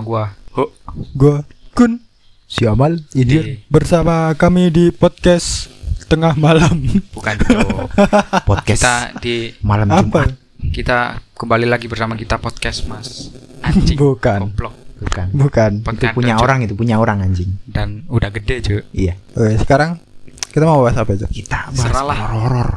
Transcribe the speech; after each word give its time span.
Bersama 0.00 0.08
gua 0.08 0.24
Ho 0.54 0.64
Gua 1.12 1.36
Kun 1.70 2.00
Si 2.42 2.64
Amal 2.64 3.04
Di 3.12 3.60
bersama 3.68 4.32
kami 4.32 4.72
di 4.72 4.88
podcast 4.88 5.68
tengah 6.08 6.32
malam. 6.34 6.72
Bukan 7.12 7.36
Cok 7.36 7.84
podcast 8.48 8.80
Kita 8.80 8.94
di 9.20 9.52
malam 9.60 9.86
Apa? 9.86 10.24
Jumat 10.24 10.30
Kita 10.72 10.98
kembali 11.36 11.68
lagi 11.68 11.84
bersama 11.84 12.16
kita 12.16 12.36
podcast 12.36 12.88
mas 12.88 13.28
Anjing 13.60 13.94
Bukan. 13.94 14.48
Goblok 14.48 14.72
bukan 14.98 15.26
Bukan. 15.30 15.70
itu 15.76 15.84
Podcast, 15.84 16.14
punya 16.16 16.34
Cok. 16.34 16.42
orang 16.42 16.58
itu 16.64 16.74
punya 16.74 16.96
orang 16.96 17.18
anjing 17.20 17.50
Dan 17.62 18.08
udah 18.08 18.32
gede 18.32 18.56
Cok 18.58 18.82
iya 18.90 19.20
Oke, 19.32 19.52
sekarang 19.58 20.00
kita 20.48 20.64
mau 20.64 20.80
bahas 20.80 20.96
apa, 20.96 21.12
Cok? 21.14 21.28
kita 21.28 21.68
bahas 21.70 21.84
Seralah. 21.86 22.16
horor 22.18 22.40
horor 22.40 22.70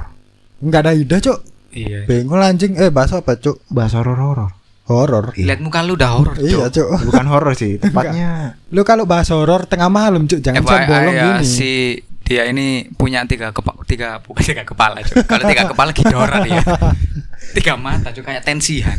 Enggak 0.59 0.81
ada 0.83 0.91
ide, 0.91 1.17
Cok. 1.17 1.39
Iya 1.71 2.03
Bengol 2.05 2.39
anjing. 2.39 2.75
Eh, 2.75 2.91
bahas 2.91 3.09
apa, 3.11 3.33
Cok? 3.33 3.63
bahas 3.67 3.95
horor 3.95 4.19
horor 4.19 4.51
Horor. 4.83 5.31
Lihat 5.33 5.59
muka 5.59 5.79
lu 5.79 5.95
udah 5.95 6.11
horor 6.11 6.35
Iya, 6.35 6.67
Cok 6.67 6.69
Cok. 6.69 6.89
bukan 7.07 7.25
horor 7.25 7.53
sih 7.53 7.79
tepatnya. 7.79 8.59
Lu 8.69 8.83
kalau 8.83 9.07
bahas 9.07 9.31
horor 9.31 9.63
tengah 9.63 9.87
malam, 9.87 10.27
Cok, 10.27 10.39
jangan 10.39 10.59
FYI 10.59 10.83
bolong 10.85 11.15
ya, 11.15 11.25
gini. 11.39 11.45
si 11.45 11.71
dia 12.23 12.43
ini 12.45 12.67
punya 12.89 13.23
tiga 13.23 13.51
kepala 13.51 13.83
tiga 13.83 14.19
bukan 14.19 14.43
tiga 14.43 14.63
kepala 14.63 14.99
Cok. 14.99 15.23
kalau 15.23 15.43
tiga 15.45 15.63
kepala 15.67 15.89
Ghidorah 15.91 16.39
dia. 16.41 16.63
Tiga 17.53 17.77
mata 17.77 18.09
Cok, 18.09 18.23
kayak 18.23 18.43
tensihan 18.43 18.97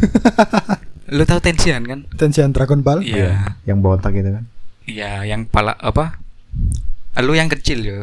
lu 1.06 1.20
tahu 1.22 1.36
tensihan 1.38 1.82
kan? 1.82 2.06
Tensian 2.14 2.48
Dragon 2.48 2.80
Ball. 2.80 3.02
iya. 3.02 3.58
Yang 3.64 3.78
botak 3.80 4.14
gitu 4.14 4.30
kan. 4.30 4.44
Iya 4.84 5.26
yang 5.26 5.44
kepala 5.44 5.74
apa? 5.74 6.16
Lu 7.18 7.32
yang 7.32 7.48
kecil 7.48 7.82
yo 7.82 7.98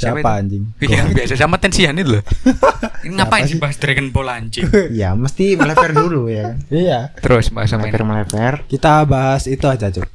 Siapa, 0.00 0.20
itu? 0.20 0.38
anjing? 0.40 0.62
Iya, 0.80 0.96
yang 0.96 1.08
biasa 1.12 1.34
sama 1.36 1.56
tensihan 1.56 1.92
itu 1.94 2.16
loh. 2.16 2.22
Ini 3.04 3.12
ngapain 3.16 3.44
Siapa 3.44 3.52
sih 3.52 3.60
bahas 3.60 3.76
Dragon 3.76 4.08
Ball 4.08 4.28
anjing? 4.28 4.64
ya 5.00 5.12
mesti 5.12 5.54
meleper 5.54 5.92
dulu 5.92 6.26
ya 6.26 6.42
kan 6.48 6.56
Iya. 6.68 6.98
Terus 7.20 7.52
bahas 7.52 7.70
apa 7.70 7.84
meleper 7.84 8.00
ini? 8.00 8.08
meleper 8.08 8.54
Kita 8.66 8.92
bahas 9.04 9.44
itu 9.44 9.66
aja, 9.68 9.86
Cok. 9.88 10.08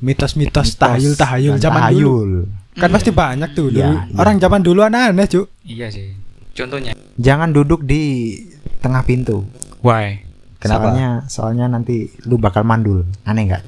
Mitos-mitos 0.00 0.76
tahayul-tahayul 0.76 1.56
zaman 1.56 1.80
dulu. 1.88 1.88
tahayul 1.96 2.30
Kan 2.74 2.88
Hmm. 2.90 2.96
pasti 2.98 3.10
banyak 3.10 3.50
tuh 3.54 3.70
dulu. 3.70 3.78
Iya, 3.80 3.90
iya. 4.04 4.16
Orang 4.18 4.36
zaman 4.36 4.60
dulu 4.60 4.80
aneh-aneh, 4.82 5.24
Cok. 5.24 5.46
Iya 5.64 5.88
sih. 5.88 6.08
Contohnya. 6.54 6.94
jangan 7.18 7.50
duduk 7.50 7.82
di 7.82 8.30
tengah 8.78 9.02
pintu 9.02 9.42
Why? 9.82 10.22
Kenapa? 10.56 10.86
soalnya 10.86 11.08
soalnya 11.26 11.66
nanti 11.66 12.06
lu 12.24 12.38
bakal 12.38 12.62
mandul 12.62 13.02
aneh 13.22 13.50
nggak 13.50 13.62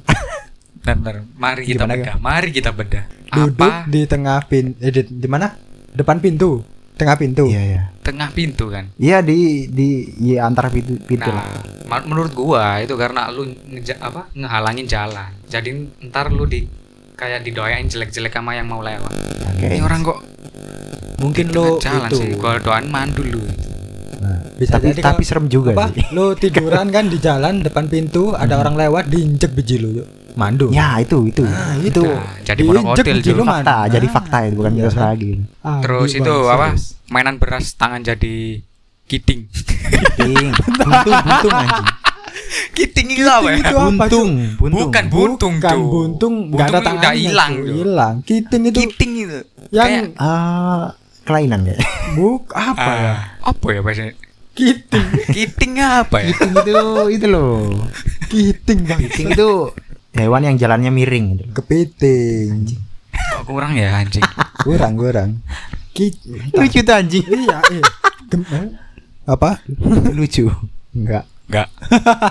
Bentar, 0.86 1.18
bentar. 1.18 1.34
Mari 1.34 1.62
kita 1.66 1.82
Gimana, 1.82 1.94
bedah. 1.98 2.14
Mari 2.22 2.48
kita 2.54 2.70
bedah. 2.70 3.04
Duduk 3.26 3.58
Apa 3.58 3.90
di 3.90 4.00
tengah 4.06 4.38
pin 4.46 4.78
eh 4.78 4.94
di, 4.94 5.02
di 5.02 5.26
mana? 5.26 5.50
Depan 5.90 6.22
pintu. 6.22 6.62
Tengah 6.94 7.18
pintu. 7.18 7.44
iya 7.50 7.60
iya 7.60 7.82
tengah 8.06 8.30
pintu 8.30 8.70
kan? 8.70 8.86
iya 8.96 9.18
di 9.18 9.66
di 9.66 10.06
ya 10.22 10.46
antara 10.46 10.70
pintu 10.70 10.94
pintu 11.02 11.26
Nah, 11.26 11.42
lah 11.90 12.00
menurut 12.06 12.30
gua 12.30 12.78
itu 12.78 12.94
karena 12.94 13.26
lu 13.34 13.50
ngeja 13.66 13.98
apa 13.98 14.30
ngehalangin 14.30 14.86
jalan. 14.86 15.34
Jadi 15.50 15.74
ntar 16.06 16.30
lu 16.30 16.46
di 16.46 16.62
kayak 17.18 17.42
didoain 17.42 17.90
jelek-jelek 17.90 18.30
sama 18.30 18.54
yang 18.54 18.70
mau 18.70 18.78
lewat. 18.78 19.10
Oke. 19.50 19.66
Ini 19.66 19.82
orang 19.82 20.06
kok 20.06 20.18
Mungkin 21.18 21.50
lo 21.50 21.82
jalan 21.82 22.06
itu 22.06 22.16
sih. 22.16 22.30
Gua 22.38 22.62
doain 22.62 22.86
mandu 22.86 23.26
lu. 23.26 23.42
Nah, 24.16 24.54
bisa 24.54 24.78
tapi 24.78 24.94
jadi 24.94 25.02
tapi 25.02 25.20
kalau- 25.20 25.26
serem 25.26 25.46
juga 25.50 25.74
apa? 25.74 25.90
sih 25.90 26.06
Lo 26.14 26.32
tiduran 26.32 26.88
kan 26.88 27.10
di 27.10 27.18
jalan 27.18 27.60
depan 27.60 27.90
pintu, 27.90 28.32
ada 28.32 28.56
orang 28.56 28.78
lewat 28.78 29.10
diinjek 29.10 29.50
biji 29.50 29.82
lo, 29.82 29.90
yuk. 29.92 30.08
Mandu. 30.36 30.68
Ya 30.68 30.96
itu 30.98 31.16
itu 31.24 31.42
Ah, 31.42 31.72
itu 31.74 31.98
Nah, 31.98 32.36
jadi 32.40 32.60
Cuk. 32.60 32.76
lu, 33.32 33.42
Man. 33.42 33.64
fakta 33.64 33.76
jadi 33.88 34.06
Ah, 34.06 34.12
fakta 34.12 34.36
itu 34.44 34.54
bukan 34.54 34.70
iya 34.70 34.78
mitos 34.78 34.94
kan? 34.94 35.04
lagi. 35.10 35.32
Ah, 35.60 35.80
Terus 35.80 36.10
di- 36.10 36.18
itu 36.18 36.34
bang, 36.38 36.52
apa? 36.52 36.66
serius. 36.70 36.84
Mainan 37.06 37.36
beras 37.36 37.66
tangan 37.72 38.00
jadi 38.00 38.36
kiting. 39.04 39.40
Kiting, 39.48 40.46
buntung 40.76 41.16
buntung 41.16 41.52
anjing. 41.54 41.86
kiting 42.72 43.06
itu 43.10 43.24
apa 43.24 43.48
ya? 43.48 43.56
itu 43.56 43.74
apa, 43.74 43.88
Buntung, 43.88 44.30
buntung. 44.54 44.78
Bukan 44.82 45.04
buntung, 45.08 45.54
Bukan 45.56 45.72
Cuk. 45.72 45.88
buntung, 45.88 46.34
nggak 46.50 46.60
ada 46.60 46.70
Buntung 46.70 46.84
tangannya. 46.84 47.00
udah 47.02 47.14
hilang. 47.16 47.52
Hilang. 47.64 48.14
Kiting 48.22 48.62
itu 48.66 48.78
Kiting 48.82 49.12
itu. 49.18 49.38
yang 49.70 49.88
Kayak- 49.88 50.12
Ah, 50.16 50.84
kelainan 51.22 51.60
kayak. 51.64 51.80
buk 52.12 52.44
apa 52.52 52.90
ya? 52.92 53.08
Ah, 53.08 53.18
apa 53.46 53.66
ya 53.68 53.80
bahasanya? 53.80 54.12
Kiting. 54.52 55.06
Kiting 55.28 55.72
apa 55.78 56.16
ya? 56.18 56.28
Kiting 56.30 56.52
itu 56.54 56.74
itu 57.10 57.26
loh. 57.26 57.72
Kiting 58.26 58.78
bang. 58.84 59.00
Kiting 59.02 59.28
itu 59.32 59.50
hewan 60.16 60.42
yang 60.44 60.56
jalannya 60.56 60.90
miring 60.90 61.26
gitu. 61.36 61.44
Kepiting. 61.52 62.66
Kok 63.12 63.44
kurang 63.44 63.76
ya 63.76 63.96
anjing? 63.96 64.24
Kurang 64.66 64.98
kurang. 64.98 65.30
Kit. 65.92 66.18
Lucu 66.52 66.82
tuh 66.82 66.92
anjing. 66.92 67.24
Iya. 67.24 67.58
iya. 67.70 67.84
Gem- 68.26 68.48
eh? 68.50 68.68
Apa? 69.24 69.62
Lucu. 70.12 70.50
Enggak. 70.92 71.24
Enggak. 71.46 71.68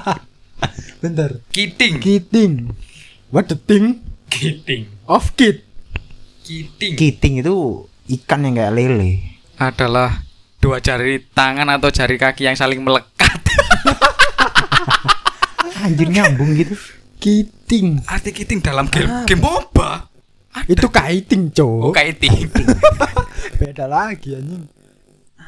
Bentar. 1.01 1.31
Kiting. 1.50 1.97
Kiting. 2.00 2.53
What 3.31 3.47
the 3.47 3.57
thing 3.57 4.06
Kiting. 4.29 4.85
of 5.06 5.34
kit? 5.34 5.66
Kiting 6.44 6.94
Kiting 6.94 7.41
itu 7.41 7.85
ikan 8.22 8.45
yang 8.45 8.56
kayak 8.56 8.74
lele. 8.74 9.34
adalah 9.56 10.22
dua 10.59 10.78
jari 10.78 11.24
tangan 11.31 11.72
atau 11.72 11.90
jari 11.90 12.19
kaki 12.19 12.45
yang 12.45 12.53
saling 12.53 12.84
melekat. 12.84 13.40
Anjir 15.84 16.07
nyambung 16.09 16.53
gitu. 16.53 16.75
Kiting. 17.25 18.06
Arti 18.06 18.30
kiting 18.30 18.62
dalam 18.62 18.86
game 18.86 19.25
game 19.25 19.41
MOBA. 19.41 20.06
Ada. 20.53 20.69
Itu 20.69 20.88
kiting, 20.88 21.50
Oh, 21.58 21.90
Cok. 21.90 21.97
kiting. 21.97 22.34
Beda 23.59 23.90
lagi 23.90 24.38
anjing. 24.38 24.69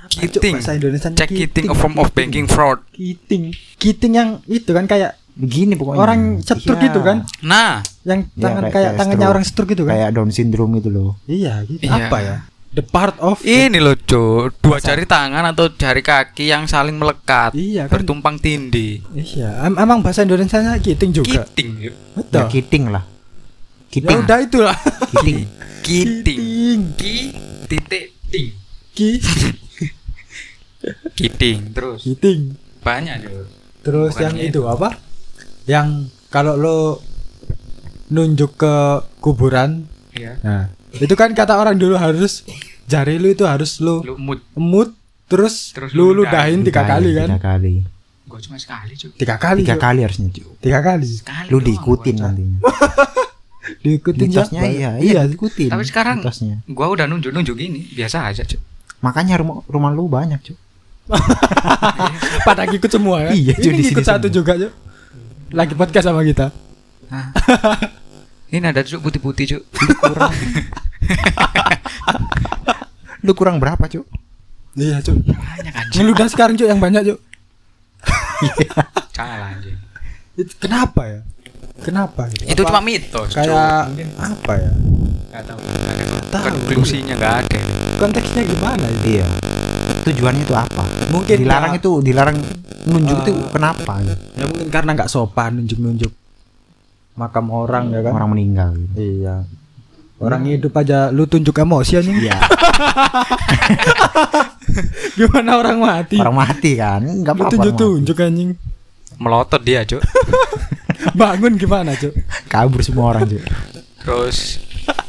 Kiting. 0.10 0.58
Bahasa 0.58 0.74
Indonesia 0.74 1.10
Check 1.14 1.30
kiting 1.30 1.70
a 1.70 1.76
form 1.78 1.96
of 1.96 2.10
banking 2.12 2.50
fraud. 2.50 2.82
Kiting. 2.90 3.54
Kiting 3.78 4.14
yang 4.16 4.30
itu 4.46 4.68
kan 4.68 4.84
kayak 4.84 5.22
Begini 5.32 5.78
pokoknya. 5.78 6.02
orang 6.02 6.22
setruk 6.42 6.76
Iya. 6.76 6.86
gitu 6.90 7.00
kan? 7.00 7.18
Nah, 7.46 7.86
Yang 8.02 8.20
Iya, 8.26 8.42
tangan 8.42 8.58
kayak- 8.58 8.74
kayak, 8.74 8.74
kayak 8.74 8.92
tangannya 8.98 9.14
stroke. 9.20 9.30
orang 9.30 9.44
setruk 9.46 9.68
gitu 9.70 9.84
kan? 9.86 9.94
Kayak 9.94 10.10
Down 10.12 10.30
syndrome 10.34 10.74
itu 10.76 10.90
loh. 10.90 11.12
Iya, 11.24 11.54
gitu. 11.64 11.82
Iya. 11.86 12.10
Apa 12.10 12.18
ya? 12.20 12.36
The 12.78 12.84
part 12.84 13.18
of 13.18 13.42
ini 13.42 13.78
loh, 13.78 13.98
Cuk. 13.98 14.54
Dua 14.62 14.78
Masa? 14.78 14.86
jari 14.88 15.04
tangan 15.04 15.44
atau 15.48 15.66
jari 15.68 16.00
kaki 16.00 16.46
yang 16.46 16.64
saling 16.64 16.94
melekat. 16.94 17.52
Iya 17.52 17.90
kan? 17.90 17.98
Bertumpang 17.98 18.38
tindih. 18.38 19.02
Iya, 19.10 19.66
em- 19.66 19.76
emang 19.76 20.00
bahasa 20.00 20.22
Indonesia 20.22 20.62
nya 20.62 20.78
kiting 20.78 21.12
juga. 21.12 21.42
Kiting. 21.44 21.70
Betul. 22.14 22.38
Ya 22.38 22.42
kiting 22.46 22.84
lah. 22.88 23.02
Ya 23.02 23.90
Kiting. 23.90 24.18
udah 24.22 24.38
itulah. 24.40 24.78
Kiting. 25.10 25.38
Kiting. 25.82 26.38
Kiting. 26.38 26.80
Ki 26.94 27.14
titik 27.66 28.04
ting. 28.30 28.48
Ki 28.94 29.10
Kiting 31.18 31.74
terus. 31.74 32.00
kiting. 32.04 32.54
Banyak, 32.80 33.26
Cuk. 33.26 33.46
Terus 33.82 34.12
Bukan 34.14 34.22
yang 34.22 34.36
itu. 34.38 34.48
itu 34.54 34.62
apa? 34.64 34.90
Yang 35.66 35.88
kalau 36.28 36.54
lo 36.54 37.02
nunjuk 38.08 38.56
ke 38.56 38.76
kuburan, 39.18 39.90
Iya. 40.14 40.38
nah 40.40 40.72
itu 41.00 41.14
kan 41.14 41.30
kata 41.32 41.54
orang 41.54 41.76
dulu 41.76 41.96
harus 41.96 42.42
jari 42.84 43.16
lu 43.16 43.30
itu 43.30 43.44
harus 43.44 43.78
lu 43.78 44.02
Lu 44.02 44.16
mood. 44.16 44.40
emut 44.54 44.90
terus, 45.26 45.72
Terus 45.72 45.92
lu 45.92 46.10
lu 46.10 46.22
ludahin 46.22 46.62
tiga 46.62 46.84
kali 46.84 47.14
kan? 47.14 47.28
Tiga 47.28 47.42
kali. 47.42 47.76
Gue 48.24 48.40
cuma 48.42 48.56
sekali, 48.56 48.92
Cuk. 48.94 49.16
Tiga 49.16 49.36
kali. 49.36 49.62
Tiga 49.62 49.76
kali 49.78 50.00
harusnya 50.02 50.28
cuy. 50.30 50.44
Tiga 50.58 50.80
kali. 50.82 51.08
Sekali 51.08 51.48
Lu 51.48 51.60
diikutin 51.60 52.16
nantinya. 52.18 52.60
Diikutin 53.78 54.28
Mitosnya 54.28 54.64
siapa? 54.64 54.72
iya, 54.74 54.92
Iya. 54.96 55.04
iya 55.04 55.22
diikutin. 55.26 55.68
Tapi 55.68 55.84
sekarang 55.84 56.18
mitosnya. 56.20 56.64
gua 56.66 56.88
udah 56.88 57.04
nunjuk-nunjuk 57.06 57.56
ini, 57.58 57.84
biasa 57.90 58.24
aja, 58.26 58.44
Cuk. 58.44 58.60
Makanya 59.00 59.36
rumah 59.38 59.60
rumah 59.66 59.92
lu 59.92 60.08
banyak 60.08 60.40
cuy. 60.42 60.56
Pada 62.48 62.64
ikut 62.66 62.88
semua 62.88 63.28
kan? 63.28 63.32
Iya, 63.32 63.56
Cuk, 63.56 63.72
Ini 63.74 63.84
ikut 63.92 64.04
satu 64.04 64.28
semua. 64.28 64.36
juga, 64.40 64.52
Cuk. 64.58 64.74
Lagi 65.52 65.74
podcast 65.74 66.06
sama 66.06 66.24
kita. 66.24 66.52
Ini 68.50 68.66
ada 68.66 68.82
Cuk 68.82 69.04
putih-putih, 69.04 69.46
Cuk. 69.56 69.64
Kurang. 69.98 70.32
lu 73.26 73.34
kurang 73.34 73.58
berapa 73.58 73.82
cuy? 73.82 74.06
Iya, 74.78 75.02
Cuk. 75.02 75.26
Banyak 75.26 75.74
anjing. 75.74 75.98
Ngeludah 75.98 76.28
sekarang, 76.30 76.54
Cuk, 76.54 76.66
yang 76.66 76.78
banyak, 76.78 77.02
Cuk. 77.04 77.20
Salah 79.18 79.52
anjing. 79.52 79.78
Itu 80.36 80.54
kenapa 80.58 81.02
ya? 81.04 81.20
Kenapa? 81.78 82.30
gitu? 82.30 82.46
Itu 82.46 82.62
Apa 82.62 82.70
cuma 82.72 82.82
mitos, 82.82 83.28
Cuk. 83.28 83.36
kayak 83.36 83.90
Mungkin 83.90 84.08
apa 84.16 84.54
ya? 84.54 84.72
nggak 85.28 85.44
tahu. 85.44 85.60
Ada 85.62 86.04
tahu. 86.30 86.46
konklusinya 86.64 87.14
nggak 87.16 87.34
ada. 87.42 87.58
Konteksnya 87.98 88.42
gimana 88.46 88.86
itu? 88.88 89.06
Iya. 89.18 89.28
Tujuannya 90.04 90.44
itu 90.44 90.56
apa? 90.56 90.84
Mungkin 91.10 91.36
dilarang 91.38 91.74
ya- 91.74 91.80
itu 91.80 91.92
dilarang 92.00 92.38
nunjuk 92.86 93.18
itu 93.22 93.32
kenapa? 93.50 93.92
gitu? 94.02 94.14
Ya 94.38 94.44
mungkin 94.46 94.68
karena 94.70 94.90
nggak 94.94 95.10
sopan 95.10 95.58
nunjuk-nunjuk 95.58 96.12
makam 97.14 97.50
orang 97.50 97.90
ya 97.90 98.02
kan? 98.02 98.12
Orang 98.14 98.30
meninggal. 98.32 98.70
Gitu. 98.94 99.26
Iya. 99.26 99.36
Orang 100.18 100.46
hidup 100.46 100.74
aja 100.74 101.10
lu 101.10 101.26
tunjuk 101.26 101.54
emosi 101.54 101.94
anjing. 101.96 102.18
Iya. 102.20 102.38
Gimana 105.14 105.58
orang 105.58 105.78
mati? 105.78 106.18
orang 106.18 106.38
mati 106.38 106.72
kan? 106.74 107.02
Enggak 107.02 107.34
lu 107.34 107.42
apa-apa. 107.44 107.54
tunjuk-tunjuk 107.54 108.18
anjing. 108.18 108.52
Melotot 109.18 109.62
dia, 109.62 109.82
Cuk. 109.82 110.02
Bangun 111.20 111.58
gimana, 111.58 111.94
Cuk? 111.94 112.14
Kabur 112.46 112.82
semua 112.82 113.10
orang 113.12 113.26
cuy. 113.26 113.42
Terus 113.98 114.62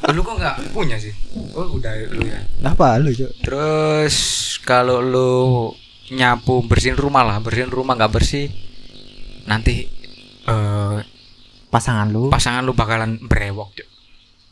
lu 0.09 0.25
kok 0.25 0.37
nggak 0.37 0.73
punya 0.73 0.97
sih? 0.97 1.13
Oh, 1.53 1.77
udah 1.77 1.93
lu 2.09 2.25
ya. 2.25 2.41
Apa 2.65 2.97
lu, 2.97 3.13
Cuk? 3.13 3.29
Terus 3.45 4.17
kalau 4.61 5.01
lu 5.01 5.33
nyapu 6.11 6.65
bersihin 6.65 6.97
rumah 6.97 7.21
lah, 7.21 7.37
bersihin 7.39 7.69
rumah 7.69 7.93
nggak 7.95 8.13
bersih, 8.13 8.49
nanti 9.45 9.85
eh 10.45 10.99
Pasangan 11.69 12.09
lu. 12.09 12.33
pasangan 12.33 12.65
lu 12.65 12.73
bakalan 12.73 13.21
brewok 13.21 13.77
Cuk. 13.77 13.89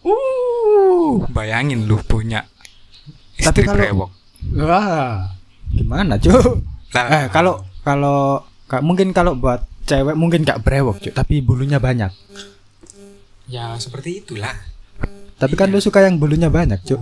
Uh, 0.07 1.27
bayangin 1.29 1.85
lu 1.85 1.99
punya 2.01 2.47
Tapi 3.37 3.43
istri 3.43 3.65
kalau- 3.65 3.77
brewok. 3.77 4.11
Wah, 4.57 5.35
gimana 5.69 6.15
cuk? 6.17 6.63
Lah, 6.95 7.07
Eh 7.11 7.25
kalau 7.29 7.59
kalau 7.83 8.41
ka- 8.65 8.81
mungkin 8.81 9.11
kalau 9.11 9.35
buat 9.35 9.67
cewek 9.85 10.15
mungkin 10.15 10.43
gak 10.43 10.63
brewok 10.63 10.99
cuk, 11.01 11.13
tapi 11.13 11.41
bulunya 11.41 11.77
banyak. 11.77 12.11
ya 13.47 13.75
seperti 13.77 14.21
itulah. 14.21 14.51
Tapi 15.37 15.55
kan 15.55 15.69
lu 15.69 15.79
suka 15.79 16.01
yang 16.01 16.17
bulunya 16.17 16.47
banyak 16.49 16.79
cuk. 16.81 16.99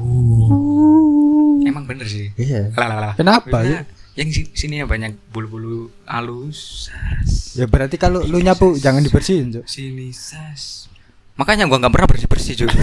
Emang 1.63 1.85
bener 1.85 2.05
sih. 2.05 2.29
Iya. 2.35 2.73
Lah, 2.75 2.87
lah, 2.87 2.99
lah. 3.01 3.13
Kenapa, 3.15 3.61
Karena 3.61 3.85
Yang 4.15 4.29
si- 4.31 4.53
sini 4.55 4.79
ya 4.79 4.87
banyak 4.87 5.19
bulu-bulu 5.29 5.91
halus. 6.05 6.87
Sas. 6.87 7.59
Ya 7.59 7.67
berarti 7.67 7.97
kalau 7.97 8.23
lu 8.23 8.39
nyapu 8.39 8.77
jangan 8.77 9.03
dibersihin 9.03 9.51
cuk. 9.51 9.65
Sini 9.67 10.15
sas. 10.15 10.87
Makanya 11.35 11.67
gua 11.67 11.79
nggak 11.79 11.91
pernah 11.91 12.09
bersih-bersih 12.09 12.55
juga. 12.57 12.79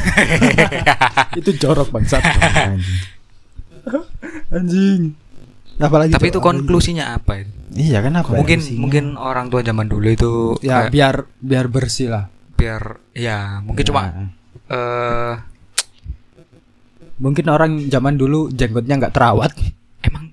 Itu 1.40 1.56
jorok 1.56 1.90
bangsat. 1.90 2.20
Anjing. 2.20 2.84
Anjing. 4.56 5.02
Apalagi 5.78 6.14
Tapi 6.14 6.30
itu 6.30 6.38
konklusinya 6.38 7.16
apa 7.16 7.42
itu? 7.42 7.50
Iya 7.74 8.04
kan 8.04 8.14
apa? 8.14 8.36
Mungkin 8.36 8.60
konklusinya? 8.60 8.80
mungkin 8.80 9.06
orang 9.16 9.46
tua 9.48 9.62
zaman 9.62 9.88
dulu 9.88 10.06
itu 10.06 10.32
ya 10.62 10.86
kayak 10.86 10.92
biar 10.92 11.16
biar 11.40 11.66
bersih 11.68 12.08
lah. 12.08 12.26
biar 12.54 13.02
ya 13.12 13.58
mungkin 13.60 13.82
cuma 13.84 14.02
Nah, 14.06 14.30
eh 14.70 15.34
mungkin 17.18 17.46
orang 17.48 17.72
zaman 17.88 18.14
dulu 18.14 18.50
jenggotnya 18.50 19.00
nggak 19.00 19.10
terawat. 19.12 19.50
emang 20.02 20.30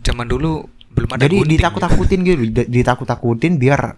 zaman 0.00 0.26
dulu 0.26 0.66
belum 0.90 1.10
ada 1.10 1.22
Jadi 1.22 1.36
ditakut-takutin 1.48 2.18
gitu, 2.22 2.42
di- 2.48 2.70
ditakut-takutin 2.72 3.54
biar 3.54 3.94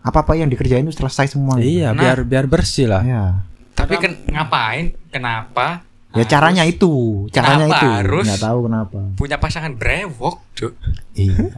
apa-apa 0.00 0.32
yang 0.34 0.48
dikerjain 0.48 0.82
itu 0.82 0.92
selesai 0.92 1.30
semua. 1.30 1.58
Iya, 1.58 1.92
Nah. 1.92 2.00
biar 2.00 2.18
biar 2.22 2.44
bersih 2.46 2.86
lah. 2.86 3.02
Ya. 3.02 3.24
Tapi 3.72 3.96
kan 3.96 4.12
ngapain? 4.26 4.92
Kenapa? 5.08 5.84
Ya 6.10 6.24
harus 6.24 6.26
caranya 6.26 6.64
itu, 6.64 6.90
caranya 7.30 7.70
itu. 7.70 7.86
harus? 7.86 8.26
Nggak 8.26 8.42
tahu 8.42 8.58
kenapa. 8.66 8.98
punya 9.14 9.36
pasangan 9.36 9.72
brewok, 9.72 10.42
Cuk. 10.54 10.72
Iya. 11.14 11.54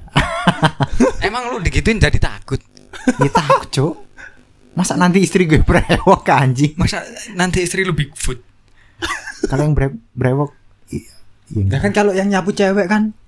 Emang 1.27 1.49
lu 1.49 1.59
digituin 1.59 1.97
jadi 1.97 2.19
takut? 2.19 2.61
ya 3.17 3.31
takut, 3.31 3.69
Cuk. 3.71 3.95
Masa 4.73 4.97
nanti 4.97 5.21
istri 5.21 5.45
gue 5.45 5.61
brewok 5.61 6.29
anjing? 6.29 6.77
Masa 6.77 7.01
nanti 7.33 7.61
istri 7.61 7.83
lu 7.83 7.93
Bigfoot? 7.93 8.41
Kalau 9.43 9.63
yang 9.63 9.75
bre- 9.75 9.99
brewok 10.13 10.55
iya, 10.89 11.13
iya 11.51 11.63
Ya 11.67 11.79
kan 11.81 11.91
kalau 11.91 12.13
yang 12.13 12.29
nyapu 12.29 12.53
cewek 12.53 12.87
kan 12.87 13.11
Iya, 13.11 13.22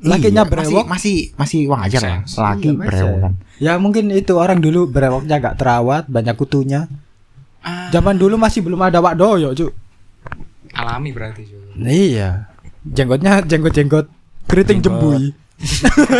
lakinya 0.00 0.42
masih, 0.42 0.50
brewok. 0.50 0.84
masih 0.86 1.16
masih 1.34 1.60
wajar 1.66 2.00
lah. 2.00 2.18
Laki 2.24 2.66
Iya, 2.66 2.72
masih. 2.72 2.88
brewok 2.88 3.16
kan. 3.18 3.32
Ya 3.56 3.72
mungkin 3.76 4.04
itu 4.08 4.32
orang 4.34 4.58
dulu 4.58 4.86
brewoknya 4.86 5.36
gak 5.38 5.56
terawat, 5.56 6.04
banyak 6.06 6.32
kutunya. 6.34 6.88
Ah, 7.60 7.88
Zaman 7.90 8.16
dulu 8.16 8.34
masih 8.34 8.60
belum 8.60 8.80
ada 8.80 8.98
wak 8.98 9.14
doyo, 9.14 9.52
Cuk. 9.52 9.68
alami 10.72 11.10
berarti, 11.10 11.44
Cuk. 11.44 11.76
Iya. 11.78 12.48
Jenggotnya 12.82 13.42
jenggot-jenggot 13.42 14.08
keriting 14.46 14.80
Jenggot. 14.80 14.88
jembui. 14.96 15.24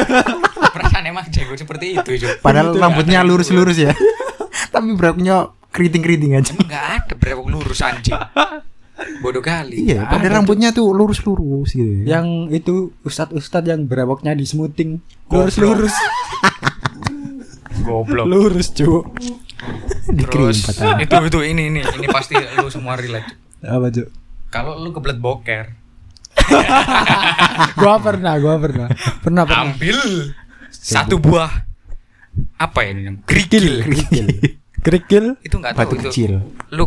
Perasaan 0.70 1.04
emang 1.06 1.24
jenggot 1.28 1.56
seperti 1.56 1.96
itu, 1.96 2.10
Cuk. 2.18 2.40
Padahal 2.40 2.70
Itu 2.70 2.78
rambutnya 2.78 3.18
ada 3.18 3.24
itu. 3.24 3.30
lurus-lurus 3.32 3.78
ya. 3.78 3.96
Tapi 4.74 4.92
brewoknya 4.92 5.48
keriting-keriting 5.70 6.36
aja. 6.36 6.52
Emang 6.52 6.68
gak 6.68 6.86
ada 7.00 7.14
brewok 7.16 7.46
lurus 7.48 7.80
anjing. 7.80 8.12
Bodoh 9.18 9.40
kali. 9.40 9.86
Iya, 9.86 10.02
Nggak 10.02 10.10
padahal 10.10 10.26
ada, 10.26 10.36
rambutnya 10.38 10.68
tuh 10.70 10.90
lurus-lurus 10.90 11.72
gitu. 11.72 12.04
ya. 12.04 12.18
Yang 12.18 12.26
itu 12.54 12.74
ustad-ustad 13.00 13.64
yang 13.64 13.84
brewoknya 13.84 14.32
di 14.32 14.44
smoothing. 14.44 15.00
Goblok. 15.24 15.48
Lurus-lurus. 15.48 15.94
Goblok. 17.86 18.26
Lurus, 18.26 18.68
Cuk. 18.70 19.04
Dikrim 20.06 20.50
Terus 20.52 20.64
itu 21.00 21.16
itu 21.26 21.40
ini 21.42 21.62
ini 21.68 21.80
ini 21.80 22.06
pasti 22.08 22.34
lu 22.34 22.68
semua 22.68 22.96
relate. 22.96 23.36
Apa, 23.60 23.88
Cuk? 23.88 24.08
Kalau 24.48 24.76
lu 24.76 24.90
kebelet 24.90 25.16
boker, 25.16 25.64
gua 27.78 27.96
pernah, 27.98 28.34
gua 28.36 28.56
pernah. 28.58 28.88
Pernah, 29.20 29.42
pernah. 29.44 29.64
ambil 29.64 29.98
satu 30.68 31.16
buah 31.16 31.66
apa 32.56 32.78
ya 32.82 32.90
ini 32.90 33.00
namanya? 33.04 33.24
Kerikil. 33.24 33.66
Kerikil 34.80 35.24
Itu 35.40 35.56
nggak 35.56 35.72
tahu 35.72 35.80
Batu 35.84 35.94
itu. 35.94 36.08
kecil. 36.08 36.32
Lu 36.70 36.84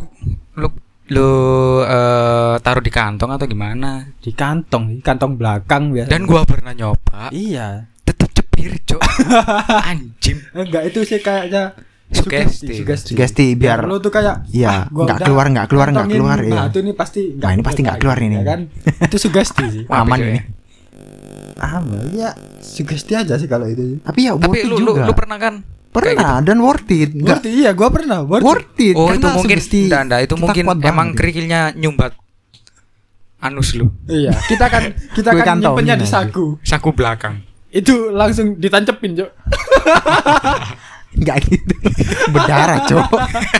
lu 0.54 0.68
lu 1.14 1.32
eh, 1.80 2.56
taruh 2.58 2.82
di 2.82 2.90
kantong 2.90 3.30
atau 3.32 3.46
gimana? 3.46 4.10
di 4.16 4.32
kantong, 4.32 4.84
di 4.92 5.02
kantong 5.02 5.38
belakang 5.38 5.90
biasa. 5.90 6.10
Dan 6.10 6.26
gua 6.26 6.42
pernah 6.44 6.74
nyoba, 6.74 7.30
iya. 7.30 7.86
tetep 8.02 8.34
cepir, 8.34 8.74
Cok. 8.84 9.02
Anjing. 9.90 10.38
Enggak 10.52 10.84
itu 10.88 11.06
sih 11.06 11.20
kayaknya 11.20 11.78
Sugesti. 12.14 12.86
Sugesti 12.86 13.46
biar 13.54 13.84
lu 13.84 13.98
tuh 13.98 14.10
kayak 14.10 14.46
Iya, 14.50 14.70
"Ah, 14.70 14.82
nggak 14.86 15.26
keluar, 15.26 15.50
nggak 15.50 15.66
keluar, 15.66 15.88
nggak 15.90 16.08
keluar, 16.08 16.38
iya. 16.40 16.54
Nah, 16.54 16.66
itu 16.70 16.78
ini 16.80 16.94
pasti 16.94 17.22
Nah, 17.34 17.52
ini 17.52 17.62
pasti 17.62 17.82
nggak 17.82 17.98
keluar 17.98 18.18
ini. 18.20 18.38
ya 18.38 18.46
kan? 18.46 18.60
itu 19.02 19.18
sugesti 19.18 19.66
sih. 19.66 19.84
Wah, 19.90 20.06
aman 20.06 20.18
ini. 20.20 20.38
ya. 20.38 20.44
Apa 21.58 21.96
ya? 22.12 22.30
Sugesti 22.60 23.14
aja 23.16 23.34
sih 23.34 23.48
kalau 23.48 23.66
itu. 23.66 23.98
Tapi 24.02 24.20
ya 24.26 24.38
Tapi 24.38 24.62
lu 24.62 24.78
juga. 24.78 25.10
lu 25.10 25.14
pernah 25.14 25.38
kan? 25.42 25.66
Pernah 25.94 26.42
dan 26.42 26.58
worth 26.58 26.90
it. 26.90 27.14
Enggak 27.14 27.40
Worth 27.40 27.46
it, 27.46 27.54
iya, 27.54 27.72
gua 27.72 27.90
pernah. 27.94 28.26
Worth, 28.26 28.42
it. 28.42 28.46
worth 28.50 28.80
it. 28.82 28.96
Oh 28.98 29.10
itu 29.14 29.28
mungkin 29.30 29.58
enggak, 29.62 30.02
enggak, 30.04 30.20
itu 30.26 30.36
mungkin 30.36 30.64
emang 30.66 30.80
banget. 30.82 31.16
kerikilnya 31.16 31.62
nyumbat 31.74 32.12
anus 33.40 33.76
lu 33.76 33.92
Iya, 34.08 34.32
kita 34.48 34.72
kan 34.72 34.84
kita 35.18 35.30
kan 35.36 35.60
nyimpennya 35.60 36.00
di 36.00 36.08
saku. 36.08 36.58
saku 36.64 36.96
belakang 36.96 37.44
Itu 37.68 38.14
langsung 38.14 38.56
ditancepin, 38.56 39.18
Cok. 39.18 39.30
Enggak 41.18 41.38
gitu. 41.50 41.74
Berdarah, 42.30 42.86
Cok. 42.86 43.10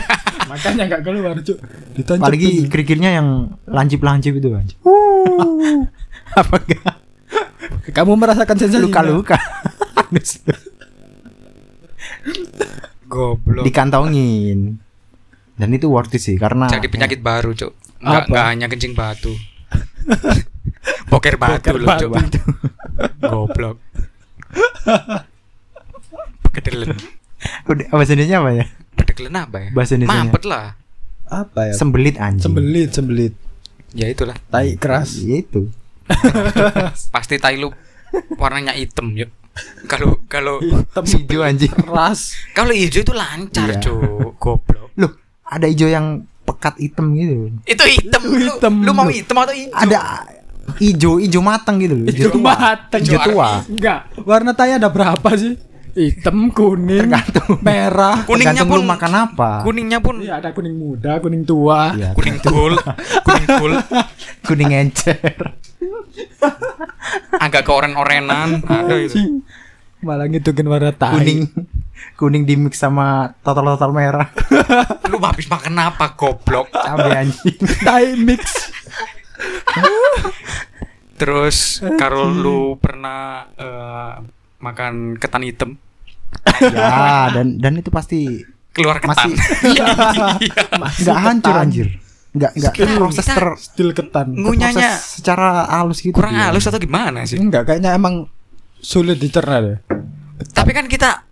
Makanya 0.54 0.82
enggak 0.86 1.02
keluar, 1.02 1.34
Cok. 1.34 1.58
Ditancepin. 1.98 2.22
Apalagi 2.22 2.50
kerikilnya 2.70 3.10
yang 3.18 3.28
lancip-lancip 3.66 4.38
itu 4.38 4.54
anjing. 4.54 4.78
Apa 6.30 6.56
enggak? 6.62 6.94
kamu 7.90 8.14
merasakan 8.14 8.54
sensasi 8.54 8.80
Luka-luka. 8.80 9.34
Anus 9.98 10.38
lu. 10.46 10.54
Goblok 13.04 13.62
Dikantongin. 13.62 14.80
Dan 15.54 15.68
itu 15.70 15.86
worth 15.86 16.10
it 16.10 16.18
sih 16.18 16.34
karena 16.34 16.66
jadi 16.66 16.86
penyakit 16.86 17.20
baru 17.20 17.52
cuk 17.52 17.72
nggak 18.00 18.20
Apa? 18.20 18.28
nggak 18.28 18.46
hanya 18.48 18.66
kencing 18.66 18.92
batu 18.92 19.30
boker 21.10 21.36
batu 21.36 21.72
lu 21.72 21.86
batu. 21.86 22.10
cuk 22.10 22.42
goblok 23.24 23.78
kedelen 26.50 26.94
Udah, 27.64 27.86
bahasa 27.88 28.14
Indonesia 28.14 28.40
apa 28.40 28.50
ya? 28.52 28.64
kedelen 28.96 29.34
apa 29.34 29.56
ya 29.58 29.68
Bahasa 29.70 29.92
Indonesianya. 29.94 30.24
mampet 30.26 30.42
lah 30.44 30.66
Apa 31.24 31.60
ya? 31.68 31.72
Sembelit 31.72 32.16
anjing. 32.16 32.44
Sembelit, 32.46 32.90
sembelit. 32.90 33.34
ya 33.92 34.06
itulah 34.06 34.36
Tai 34.48 34.68
keras. 34.74 35.16
Ya 35.18 35.38
itu. 35.38 35.70
pasti 37.08 37.38
tai 37.38 37.56
lu 37.56 37.72
warnanya 38.34 38.72
hitam 38.72 39.14
yuk 39.14 39.32
kalau 39.84 40.18
kalau 40.24 40.58
Hitam 40.58 41.04
Hijau 41.24 41.40
anjing. 41.40 41.70
keras. 41.70 42.34
kalau 42.52 42.70
hijau 42.70 43.00
itu 43.00 43.12
lancar 43.12 43.68
Iya. 43.68 43.80
cuk 43.80 44.34
goblok 44.36 44.90
Loh, 44.94 45.10
ada 45.42 45.64
hijau 45.64 45.86
yang 45.86 46.06
pekat 46.40 46.76
hitam 46.78 47.12
gitu. 47.12 47.50
itu 47.64 47.84
hitam 47.90 48.22
lu, 48.24 48.52
Hitam. 48.52 48.74
lu 48.80 48.90
mau 48.90 49.06
hitam 49.06 49.36
atau 49.36 49.52
hijau 49.52 49.72
Ada 49.74 49.98
hijau 50.76 51.12
hijau 51.16 51.40
matang 51.40 51.76
gitu 51.76 51.94
loh. 51.94 52.08
Tua. 52.08 52.40
matang. 52.40 53.00
Hijau 53.00 53.20
tua. 53.22 53.48
Enggak. 53.64 54.00
Warna 54.18 54.52
tai 54.52 54.72
ada 54.72 54.88
berapa 54.88 55.28
sih? 55.34 55.54
Hitam, 55.94 56.50
kuning, 56.50 57.06
Tergantung. 57.06 57.60
merah. 57.60 58.24
kuningnya 58.24 58.60
Tergantung 58.60 58.68
pun 58.68 58.78
lu 58.80 58.86
makan 58.88 59.12
apa. 59.14 59.50
kuningnya 59.62 59.98
pun 60.00 60.18
Iya, 60.18 60.42
ada 60.42 60.50
kuning 60.50 60.74
muda, 60.74 61.12
kuning 61.18 61.44
tua. 61.44 61.92
Iya. 61.92 62.10
kuning 62.12 62.38
cool 62.42 62.74
kuning 63.22 63.46
cool 63.52 63.72
Kuning 64.44 64.70
encer. 64.74 65.54
Agak 67.36 67.62
keoren-orenan 67.62 68.62
ada 68.62 68.96
itu 68.96 69.42
Malah 70.04 70.28
ngitungin 70.28 70.68
warna 70.68 70.92
tai. 70.92 71.16
Kuning 71.16 71.40
kuning 72.14 72.44
di 72.44 72.60
mix 72.60 72.76
sama 72.76 73.32
total-total 73.40 73.88
merah. 73.88 74.28
lu 75.08 75.16
habis 75.16 75.48
makan 75.48 75.80
apa 75.80 76.12
goblok 76.12 76.68
Cabe 76.68 77.08
anjing. 77.08 77.56
tai 77.88 78.12
mix. 78.12 78.68
terus 81.14 81.80
kalau 81.96 82.28
lu 82.28 82.76
pernah 82.76 83.48
eh, 83.56 84.12
makan 84.60 85.16
ketan 85.16 85.42
hitam 85.46 85.70
ya, 86.60 87.30
dan 87.30 87.56
dan 87.56 87.72
itu 87.78 87.88
pasti 87.88 88.44
keluar 88.74 88.98
ketan 88.98 89.30
Masih- 89.32 89.38
Iya. 89.72 89.86
nggak 91.00 91.18
hancur 91.18 91.54
anjir. 91.56 91.88
Nggak 92.34 92.50
nggak 92.52 92.74
proses 92.92 93.24
ter 93.24 93.46
Still 93.56 93.90
ketan. 93.90 94.34
ngunyahnya 94.34 94.90
proses 94.90 95.16
secara 95.16 95.48
halus 95.72 95.98
gitu. 95.98 96.10
kurang 96.12 96.34
dia. 96.34 96.50
halus 96.50 96.64
atau 96.64 96.76
gimana 96.76 97.22
sih 97.22 97.38
Enggak, 97.38 97.62
kayaknya 97.64 97.94
emang 97.94 98.26
sulit 98.76 99.16
dicerna 99.16 99.56
deh. 99.60 99.78
tapi 100.50 100.70
kan 100.70 100.84
kita 100.84 101.22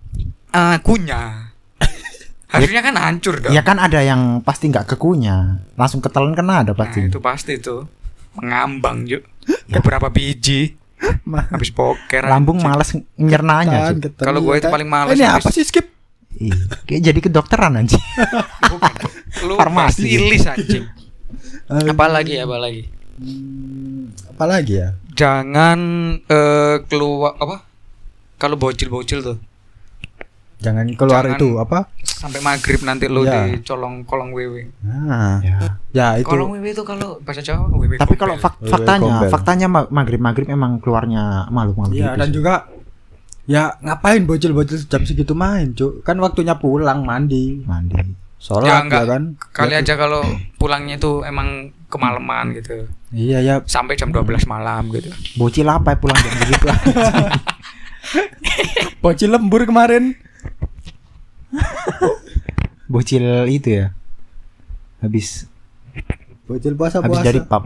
eh, 0.48 0.78
kunyah 0.78 1.50
harusnya 2.52 2.80
kan 2.80 2.94
hancur 2.94 3.34
dong 3.38 3.50
Ya 3.50 3.60
kan 3.60 3.76
ada 3.76 3.98
yang 3.98 4.40
pasti 4.40 4.68
nggak 4.68 4.86
kekunya, 4.88 5.58
langsung 5.74 5.98
ketelan 5.98 6.32
kena 6.32 6.62
ada 6.62 6.70
nah, 6.70 6.78
pasti. 6.78 7.02
itu 7.04 7.18
pasti 7.18 7.58
tuh 7.58 7.82
mengambang 8.34 9.02
yuk 9.04 9.26
beberapa 9.74 10.06
biji 10.06 10.78
habis 11.50 11.68
poker 11.68 12.22
Lambung 12.22 12.62
males 12.62 12.94
nyernanya. 13.16 13.90
Ketan, 13.90 13.98
ketan, 14.00 14.24
Kalau 14.24 14.38
gua 14.40 14.54
itu 14.54 14.70
paling 14.70 14.86
males 14.86 15.12
Ini 15.12 15.26
habis- 15.26 15.44
apa 15.44 15.50
sih 15.50 15.66
skip? 15.66 15.90
Iya. 16.32 16.54
Kayak 16.86 17.02
jadi 17.04 17.20
kedokteran 17.20 17.74
anjing. 17.76 17.98
Lu 19.42 19.54
Farmasi. 19.54 20.06
stilis 20.06 20.44
anjing 20.44 20.86
apalagi 21.88 22.38
apalagi 22.38 22.82
Hmm, 23.12 24.08
apa 24.30 24.44
lagi 24.46 24.74
ya? 24.76 24.96
jangan 25.12 25.78
eh, 26.22 26.76
keluar 26.86 27.36
apa 27.36 27.62
kalau 28.36 28.56
bocil-bocil 28.56 29.20
tuh 29.22 29.38
Jangan 30.58 30.86
keluar 30.92 31.26
Jangan- 31.26 31.36
itu 31.36 31.48
apa? 31.56 31.78
sampai 31.98 32.38
maghrib 32.38 32.80
nanti 32.80 33.04
lu 33.06 33.22
Ya. 33.22 33.44
di 33.44 33.60
colong 33.60 34.02
kolong 34.02 34.30
wewe 34.30 34.70
Nah, 34.80 35.42
Ya. 35.42 35.58
ya 35.92 36.06
itu. 36.16 36.24
kolong 36.24 36.54
wewe 36.54 36.70
itu 36.70 36.82
kalau 36.82 37.18
bahasa 37.18 37.42
Jawa 37.42 37.66
wewe 37.68 37.98
Tapi 37.98 38.14
kalau 38.14 38.34
fak- 38.36 38.56
Wewe 38.56 38.70
faktanya, 38.70 39.10
gombel. 39.18 39.28
faktanya 39.28 39.66
ma- 39.66 39.90
maghrib-maghrib 39.90 40.46
emang 40.48 40.78
keluarnya 40.78 41.46
makhluk-makhluk 41.48 41.94
Iya 41.94 42.08
itu 42.08 42.16
dan 42.16 42.28
sih. 42.28 42.34
juga 42.34 42.54
ya 43.44 43.62
ngapain 43.76 44.22
bocil-bocil 44.22 44.86
jam 44.86 45.02
segitu 45.02 45.34
main, 45.34 45.74
Cuk? 45.74 46.00
Kan 46.00 46.16
waktunya 46.16 46.54
pulang 46.54 47.02
mandi, 47.02 47.58
mandi. 47.60 47.98
Sholat 48.42 48.66
Ya, 48.66 48.74
ya, 48.74 48.82
enggak. 48.82 49.04
kan. 49.06 49.22
kali 49.52 49.72
Ya, 49.72 49.80
aja 49.80 49.94
kalau 49.94 50.22
pulangnya 50.58 50.98
itu 50.98 51.22
emang 51.22 51.48
kemalaman 51.86 52.50
gitu 52.52 52.90
Iya 53.08 53.38
ya. 53.38 53.54
sampai 53.62 53.94
jam 53.94 54.08
12 54.08 54.26
malam 54.44 54.90
gitu 54.90 55.12
Bocil 55.36 55.68
apa 55.68 55.94
ya 55.94 55.96
pulang 55.96 56.18
jam 56.18 56.32
begitu? 56.36 56.66
Bocil 58.98 59.30
lembur 59.30 59.62
kemarin. 59.62 60.14
Bocil 62.86 63.22
itu 63.48 63.68
ya. 63.78 63.86
Habis 64.98 65.46
Bocil 66.44 66.74
puasa 66.74 66.98
habis 66.98 67.18
puasa. 67.18 67.26
dari 67.26 67.40
pub. 67.40 67.64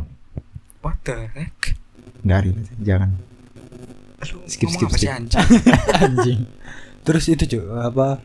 what 0.81 0.97
the 1.03 1.27
heck 1.33 1.75
Ril. 2.23 2.55
jangan. 2.81 3.11
Skip, 4.47 4.67
skip, 4.69 4.91
skip. 4.91 5.09
anjing? 5.09 5.47
anjing. 6.03 6.41
Terus 7.03 7.25
itu 7.29 7.45
Cuk, 7.49 7.65
apa? 7.73 8.19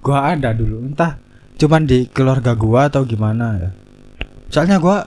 Gua 0.00 0.34
ada 0.34 0.50
dulu, 0.50 0.82
entah 0.82 1.14
cuman 1.60 1.84
di 1.84 2.08
keluarga 2.08 2.56
gua 2.56 2.88
atau 2.88 3.04
gimana 3.04 3.60
ya. 3.60 3.70
Soalnya 4.48 4.80
gua 4.80 5.04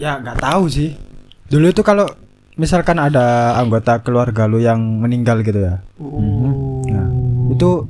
ya 0.00 0.16
nggak 0.16 0.40
tahu 0.40 0.64
sih. 0.72 0.96
Dulu 1.52 1.68
itu 1.68 1.84
kalau 1.84 2.08
misalkan 2.56 2.96
ada 2.96 3.56
anggota 3.60 4.00
keluarga 4.00 4.48
lu 4.48 4.58
yang 4.64 4.80
meninggal 4.80 5.44
gitu 5.44 5.60
ya. 5.60 5.84
Nah, 6.00 7.08
itu 7.52 7.84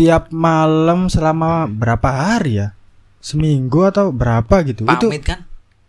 tiap 0.00 0.32
malam 0.32 1.12
selama 1.12 1.68
berapa 1.68 2.08
hari 2.08 2.64
ya? 2.64 2.68
Seminggu 3.20 3.84
atau 3.84 4.08
berapa 4.08 4.64
gitu. 4.64 4.88
Itu 4.88 5.12
pamit 5.12 5.24
kan 5.28 5.44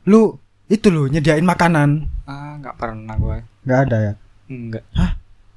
lu 0.06 0.38
itu 0.70 0.94
lu 0.94 1.10
nyediain 1.10 1.46
makanan. 1.46 2.10
ah 2.26 2.58
nggak 2.58 2.78
pernah 2.78 3.14
gue 3.22 3.38
nggak 3.66 3.80
ada 3.86 3.98
ya? 4.02 4.14
enggak 4.50 4.86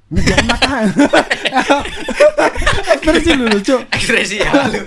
Nyediain 0.09 0.49
makanan. 0.49 0.89
Ekspresi 2.97 3.31
lu 3.37 3.45
lucu. 3.45 3.77
ekspresi 3.93 4.41
ya 4.41 4.49
lu 4.73 4.81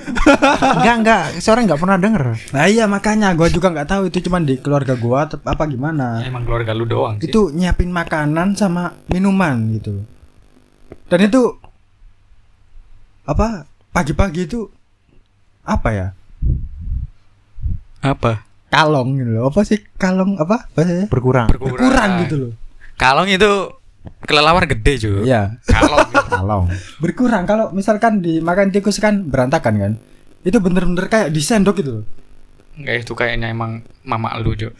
Enggak, 0.81 0.95
enggak. 0.97 1.23
Seorang 1.37 1.69
enggak 1.69 1.77
pernah 1.77 1.97
denger. 2.01 2.23
Nah 2.57 2.65
iya 2.65 2.89
makanya 2.89 3.29
gua 3.37 3.45
juga 3.45 3.69
nggak 3.69 3.85
tahu 3.85 4.09
itu 4.09 4.17
cuman 4.25 4.49
di 4.49 4.57
keluarga 4.57 4.97
gua 4.97 5.29
atau 5.29 5.37
apa 5.45 5.69
gimana. 5.69 6.25
emang 6.25 6.41
keluarga 6.41 6.73
lu 6.73 6.89
doang 6.89 7.21
sih 7.21 7.29
Itu 7.29 7.53
nyiapin 7.53 7.93
makanan 7.93 8.57
sama 8.57 8.97
minuman 9.13 9.77
gitu. 9.77 10.01
Dan 11.05 11.29
itu 11.29 11.53
apa? 13.29 13.69
Pagi-pagi 13.91 14.47
itu 14.49 14.65
apa 15.61 15.89
ya? 15.93 16.07
apa 18.01 18.41
Kalong 18.71 19.19
gitu 19.21 19.29
loh. 19.37 19.51
Apa 19.53 19.61
sih 19.67 19.77
kalong 20.01 20.39
apa? 20.41 20.65
Bahasanya? 20.73 21.05
Berkurang. 21.11 21.53
Berkurang 21.53 22.25
gitu 22.25 22.35
loh. 22.39 22.51
kalong 22.97 23.29
itu 23.29 23.80
kelelawar 24.21 24.65
gede 24.65 24.93
cuy 24.99 25.25
Iya, 25.25 25.57
kalong 25.63 26.07
gitu. 26.07 26.27
Kalong. 26.27 26.65
berkurang 26.97 27.43
kalau 27.45 27.69
misalkan 27.69 28.19
dimakan 28.19 28.69
tikus 28.69 28.97
kan 28.97 29.23
berantakan 29.23 29.73
kan. 29.77 29.93
Itu 30.41 30.57
bener-bener 30.57 31.05
kayak 31.05 31.29
di 31.29 31.37
sendok 31.37 31.77
gitu 31.77 32.01
loh. 32.01 32.05
Enggak 32.71 33.03
itu 33.03 33.13
kayaknya 33.13 33.51
emang 33.51 33.81
mama 34.01 34.33
lu 34.37 34.55
cuy 34.55 34.71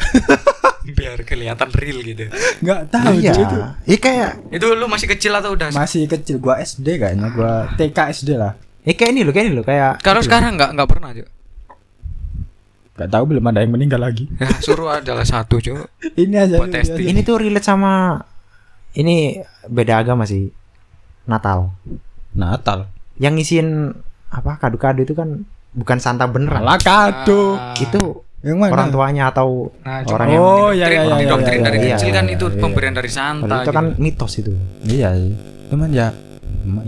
biar 0.97 1.21
kelihatan 1.21 1.69
real 1.71 2.01
gitu 2.01 2.25
Nggak 2.59 2.89
tahu 2.89 3.13
iya. 3.15 3.31
Cuk, 3.31 3.45
itu. 3.45 3.57
Iya 3.85 3.97
kayak 3.99 4.29
itu 4.49 4.65
lu 4.71 4.85
masih 4.89 5.07
kecil 5.07 5.31
atau 5.31 5.53
udah 5.53 5.69
Masih 5.69 6.09
kecil 6.09 6.41
gua 6.41 6.57
SD 6.57 6.97
kayaknya, 6.97 7.29
gua 7.29 7.69
TK 7.77 7.97
SD 8.17 8.29
lah. 8.33 8.57
Eh 8.81 8.97
kayak 8.97 9.13
ini 9.13 9.21
loh, 9.21 9.29
kayak 9.29 9.45
ini 9.45 9.53
loh, 9.53 9.61
kayak 9.61 10.01
kalau 10.01 10.25
sekarang 10.25 10.57
nggak 10.57 10.73
nggak 10.73 10.89
pernah 10.89 11.13
cuy 11.13 11.27
Gak 12.91 13.09
tahu 13.09 13.23
belum 13.33 13.45
ada 13.45 13.61
yang 13.61 13.71
meninggal 13.71 13.97
lagi. 13.97 14.25
ya 14.35 14.49
suruh 14.59 14.99
adalah 14.99 15.23
satu 15.23 15.57
cuy 15.57 15.77
Ini 16.21 16.35
aja. 16.37 16.55
Buat 16.57 16.69
ini 16.69 16.75
testing. 16.75 17.05
aja. 17.05 17.11
Ini 17.13 17.19
tuh 17.21 17.35
relate 17.37 17.65
sama 17.65 17.91
ini 18.95 19.39
beda 19.67 20.03
agama 20.03 20.27
sih. 20.27 20.51
Natal. 21.27 21.71
Natal. 22.35 22.91
Yang 23.21 23.33
ngisiin 23.39 23.67
apa 24.31 24.57
kado-kado 24.57 25.03
itu 25.03 25.13
kan 25.15 25.43
bukan 25.71 25.97
Santa 26.01 26.27
beneran. 26.27 26.63
Malah 26.63 26.79
kado. 26.81 27.55
Ah. 27.55 27.75
Itu 27.77 28.25
yang 28.41 28.57
mana? 28.57 28.73
orang 28.73 28.89
tuanya 28.89 29.23
atau 29.29 29.69
Nah, 29.85 30.01
orang 30.09 30.27
cuma 30.27 30.33
yang 30.33 30.41
Oh, 30.41 30.69
iya, 30.73 30.87
iya, 30.89 31.01
iya, 31.05 31.15
didoktrin 31.21 31.59
iya, 31.61 31.65
dari 31.69 31.77
iya, 31.77 31.87
kecil 31.93 32.09
iya, 32.09 32.17
kan 32.17 32.25
iya, 32.25 32.33
itu 32.33 32.45
iya. 32.49 32.57
pemberian 32.57 32.93
dari 32.97 33.09
Santa 33.13 33.43
Padahal 33.45 33.61
itu 33.61 33.69
gitu. 33.69 33.77
kan 33.77 33.85
mitos 34.01 34.33
itu. 34.41 34.51
Iya 34.89 35.09
sih. 35.13 35.33
Cuman 35.69 35.89
ya 35.93 36.07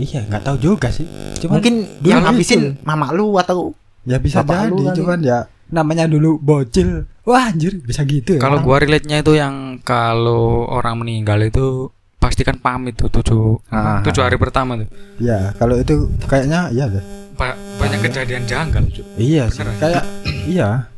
iya 0.02 0.20
nggak 0.26 0.42
tahu 0.42 0.56
juga 0.58 0.88
sih. 0.90 1.06
Cuman 1.46 1.62
Mungkin 1.62 1.74
itu. 2.02 2.10
habisin 2.10 2.62
mama 2.82 3.14
lu 3.14 3.38
atau 3.38 3.70
ya 4.04 4.18
bisa 4.20 4.44
jadi 4.44 4.84
cuman 5.00 5.18
ya 5.24 5.48
namanya 5.74 6.06
dulu 6.06 6.38
bocil. 6.38 7.10
Wah 7.24 7.50
anjir 7.50 7.74
bisa 7.76 8.04
gitu 8.04 8.36
ya. 8.36 8.40
Kalau 8.40 8.60
gua 8.60 8.78
relate-nya 8.78 9.18
itu 9.18 9.34
yang 9.34 9.80
kalau 9.80 10.64
orang 10.64 10.96
meninggal 10.96 11.40
itu 11.40 11.90
pasti 12.16 12.40
kan 12.40 12.56
pamit 12.56 12.94
tuh 12.94 13.10
tujuh 13.10 13.60
Ah. 13.68 14.00
tujuh 14.00 14.22
hari 14.22 14.38
pertama 14.38 14.78
tuh. 14.78 14.88
ya 15.18 15.52
kalau 15.54 15.76
itu 15.76 16.08
kayaknya 16.24 16.70
iya 16.70 16.86
deh. 16.86 17.04
Ba- 17.34 17.58
banyak 17.76 18.00
kejadian 18.00 18.46
janggal 18.46 18.86
cuy. 18.86 19.04
Iya 19.18 19.44
sih. 19.48 19.60
Kayak 19.76 20.04
iya. 20.46 20.88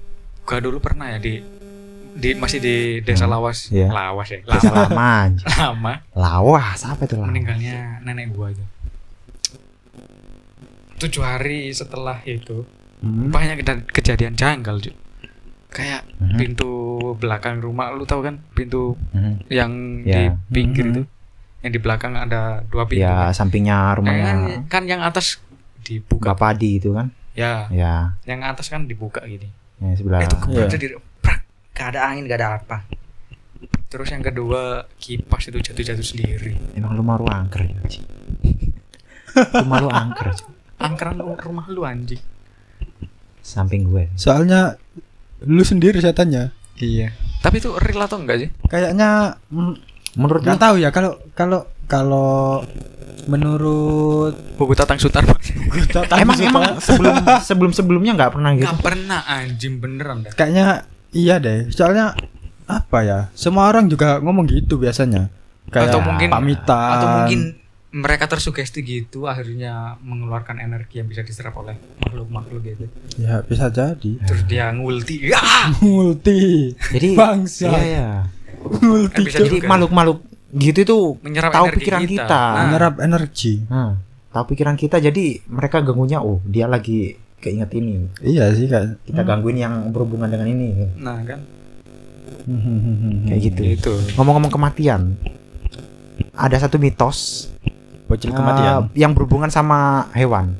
Gua 0.43 0.59
dulu 0.61 0.79
pernah 0.79 1.09
ya 1.09 1.19
di 1.19 1.41
di 2.13 2.33
masih 2.33 2.59
di 2.59 2.77
desa 3.01 3.25
Lawas. 3.25 3.69
Iya. 3.69 3.89
Lawas 3.89 4.29
ya. 4.29 4.39
Desa 4.41 4.71
Lama. 4.71 5.35
Lama 5.59 5.95
Lawas 6.13 6.81
apa 6.83 7.05
itu 7.05 7.15
lawas? 7.15 7.29
meninggalnya 7.29 8.01
nenek 8.03 8.31
gua 8.31 8.51
itu. 8.51 8.63
Tujuh 10.97 11.21
hari 11.21 11.69
setelah 11.71 12.25
itu 12.25 12.65
Hmm. 13.07 13.31
banyak 13.31 13.57
kejadian 13.89 14.35
janggal 14.35 14.77
cuy. 14.79 14.95
Kayak 15.69 16.09
Mhm. 16.17 16.37
pintu 16.37 16.71
belakang 17.15 17.59
rumah 17.59 17.91
lu 17.91 18.03
tahu 18.03 18.23
kan 18.23 18.41
pintu 18.51 18.97
Mhm. 19.11 19.47
yang 19.49 19.71
di 20.01 20.23
Ya. 20.25 20.33
pinggir 20.49 20.85
Mhm. 20.85 20.93
itu 20.93 21.03
yang 21.61 21.73
di 21.73 21.79
belakang 21.79 22.13
ada 22.15 22.43
dua 22.65 22.85
pintu 22.85 23.03
Ya 23.03 23.29
kan? 23.29 23.37
sampingnya 23.37 23.75
Nah, 23.75 23.85
kan, 23.85 23.97
rumahnya 23.97 24.33
kan 24.67 24.83
yang 24.85 25.01
atas 25.01 25.39
dibuka 25.81 26.33
Bapak 26.33 26.55
Padi 26.55 26.79
itu 26.79 26.91
kan. 26.91 27.13
ya 27.33 27.69
Ya, 27.69 28.17
yang 28.25 28.41
atas 28.41 28.67
kan 28.67 28.85
dibuka 28.85 29.21
gini 29.23 29.53
yang 29.77 29.93
sebelah. 29.93 30.21
itu 30.21 30.35
kebetulan 30.35 30.71
di 30.73 30.89
prak 31.21 31.41
gak 31.71 31.89
ada 31.93 32.01
angin 32.09 32.25
gak 32.25 32.41
ada 32.41 32.49
apa 32.57 32.79
terus 33.87 34.09
yang 34.09 34.21
kedua 34.21 34.89
kipas 34.97 35.47
itu 35.47 35.59
jatuh-jatuh 35.63 36.07
sendiri 36.07 36.57
Emang 36.73 36.93
lu 36.93 37.03
mau 37.03 37.17
lu 37.17 37.27
angker 37.27 37.63
ya. 37.63 37.77
Rumah 39.37 39.79
lu 39.85 39.91
angker. 39.91 40.33
Angkeran 40.77 41.17
rumah 41.21 41.67
lu 41.69 41.85
anjing 41.85 42.21
Samping 43.47 43.87
gue. 43.87 44.11
Soalnya 44.19 44.75
lu 45.47 45.63
sendiri 45.63 46.03
setannya. 46.03 46.51
iya 46.77 47.15
tapi 47.47 47.63
itu 47.63 47.71
real 47.79 48.03
atau 48.03 48.19
enggak 48.19 48.37
sih 48.43 48.49
Kayaknya 48.67 49.39
mm, 49.55 49.75
Menurut 50.19 50.43
nggak 50.43 50.59
tahu 50.59 50.77
ya 50.81 50.91
kalau 50.91 51.21
kalau 51.37 51.69
kalau 51.87 52.65
menurut 53.29 54.33
buku 54.57 54.73
tatang 54.73 54.97
sutar 54.97 55.23
emang 56.25 56.39
emang 56.41 56.81
sebelum 56.81 57.15
sebelum 57.45 57.73
sebelumnya 57.77 58.17
nggak 58.17 58.33
pernah 58.33 58.51
gitu. 58.57 58.65
Gak 58.65 58.81
pernah 58.81 59.21
anjing 59.29 59.77
beneran 59.77 60.25
dah 60.25 60.33
kayaknya 60.33 60.89
iya 61.13 61.37
deh. 61.37 61.69
Soalnya 61.69 62.17
apa 62.65 62.99
ya? 63.05 63.19
Semua 63.37 63.69
orang 63.69 63.93
juga 63.93 64.19
ngomong 64.25 64.49
gitu 64.49 64.81
biasanya. 64.81 65.29
Kayak 65.69 65.93
atau 65.93 66.01
mungkin 66.01 66.29
pamitan. 66.33 66.91
atau 66.97 67.09
mungkin 67.21 67.41
mereka 67.97 68.29
tersugesti 68.29 68.81
gitu 68.81 69.25
akhirnya 69.25 69.97
mengeluarkan 69.99 70.61
energi 70.61 71.01
yang 71.01 71.09
bisa 71.09 71.21
diserap 71.21 71.57
oleh 71.57 71.73
makhluk-makhluk 71.99 72.61
gitu 72.63 72.85
ya 73.17 73.41
bisa 73.41 73.67
jadi. 73.69 74.13
terus 74.23 74.43
dia 74.45 74.69
ngulti 74.71 75.17
ya 75.33 75.41
Multi. 75.79 76.77
Jadi 76.93 77.09
Bangsa. 77.15 77.73
Iya 77.73 77.83
ya. 77.83 78.09
Multi. 78.79 79.15
Kan 79.15 79.25
bisa 79.25 79.39
Jadi 79.41 79.57
juga. 79.57 79.67
makhluk-makhluk 79.67 80.19
gitu 80.53 80.79
itu 80.79 80.99
Menyerap 81.21 81.51
tahu 81.51 81.65
energi 81.67 81.79
pikiran 81.79 82.01
kita. 82.03 82.11
kita. 82.13 82.43
Nah. 82.45 82.61
menyerap 82.63 82.95
energi. 83.01 83.55
Hmm, 83.67 83.93
tahu 84.31 84.45
pikiran 84.47 84.77
kita 84.77 84.97
jadi 84.99 85.25
mereka 85.47 85.81
ganggunya 85.81 86.19
oh 86.21 86.39
dia 86.45 86.67
lagi 86.67 87.17
keinget 87.39 87.71
ini. 87.73 88.13
Iya 88.21 88.53
sih 88.53 88.67
kayak 88.67 89.03
Kita 89.05 89.23
gangguin 89.23 89.57
yang 89.57 89.75
berhubungan 89.89 90.27
dengan 90.27 90.47
ini. 90.47 90.69
nah 90.97 91.17
kan 91.23 91.41
Kayak 93.27 93.41
gitu. 93.43 93.61
itu 93.65 93.93
Ngomong-ngomong 94.15 94.53
kematian. 94.53 95.17
Ada 96.33 96.63
satu 96.63 96.77
mitos 96.77 97.49
Bocil 98.07 98.31
eh, 98.31 98.35
kematian. 98.35 98.91
yang 98.95 99.13
berhubungan 99.13 99.51
sama 99.51 100.07
hewan. 100.13 100.55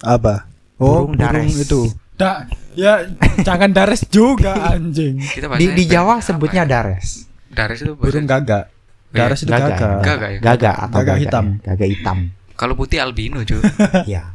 Apa? 0.00 0.46
Oh, 0.76 1.06
burung 1.06 1.16
dares. 1.16 1.56
itu. 1.58 1.90
Da, 2.16 2.46
ya 2.72 3.04
jangan 3.42 3.70
dares 3.70 4.06
juga 4.06 4.72
anjing. 4.72 5.20
kita 5.20 5.52
Di, 5.52 5.66
di 5.72 5.84
Jawa 5.84 6.16
apa 6.16 6.24
sebutnya 6.24 6.64
ya? 6.64 6.70
dares. 6.80 7.26
dares 7.48 7.78
itu 7.80 7.92
Burung 7.92 8.24
gagak. 8.24 8.72
Dares 9.08 9.40
itu 9.40 9.48
Gagak. 9.48 9.76
gagak. 9.76 9.98
Gagak 10.02 10.28
ya? 10.28 10.38
Gagak 10.40 10.76
atau 10.78 10.98
Gagak 11.00 11.16
hitam. 11.18 11.44
ya. 11.46 11.64
Gagak 11.66 11.88
hitam. 11.88 12.18
Kalau 12.54 12.72
putih 12.72 12.98
albino, 13.00 13.40
Cuk. 13.42 13.60
Iya. 14.08 14.32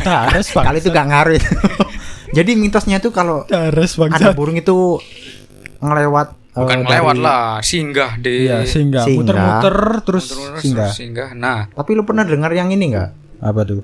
Dares. 0.00 0.50
Kali 0.50 0.78
itu 0.78 0.88
gak 0.88 1.06
ngaruh 1.08 1.34
itu. 1.36 1.48
Jadi 2.36 2.50
mitosnya 2.56 2.96
tuh 2.96 3.12
kalau 3.12 3.44
ada 3.44 4.32
burung 4.32 4.56
itu 4.56 4.96
ngelewat 5.78 6.32
Bukan 6.54 6.76
eh, 6.76 6.84
melewat 6.84 7.14
dari- 7.14 7.24
lah, 7.24 7.46
singgah 7.60 8.12
di 8.16 8.34
Iya 8.44 8.62
singgah. 8.62 9.02
Singgah. 9.02 9.18
Muter-muter 9.18 9.76
terus 10.02 10.26
Terus 10.28 10.60
singgah. 10.60 10.90
singgah. 10.90 11.30
Nah, 11.32 11.64
Tapi 11.66 11.90
lu 11.90 12.02
pernah 12.02 12.22
dengar 12.22 12.50
yang 12.50 12.68
ini 12.68 12.92
enggak? 12.92 13.10
Apa 13.38 13.62
tuh? 13.62 13.80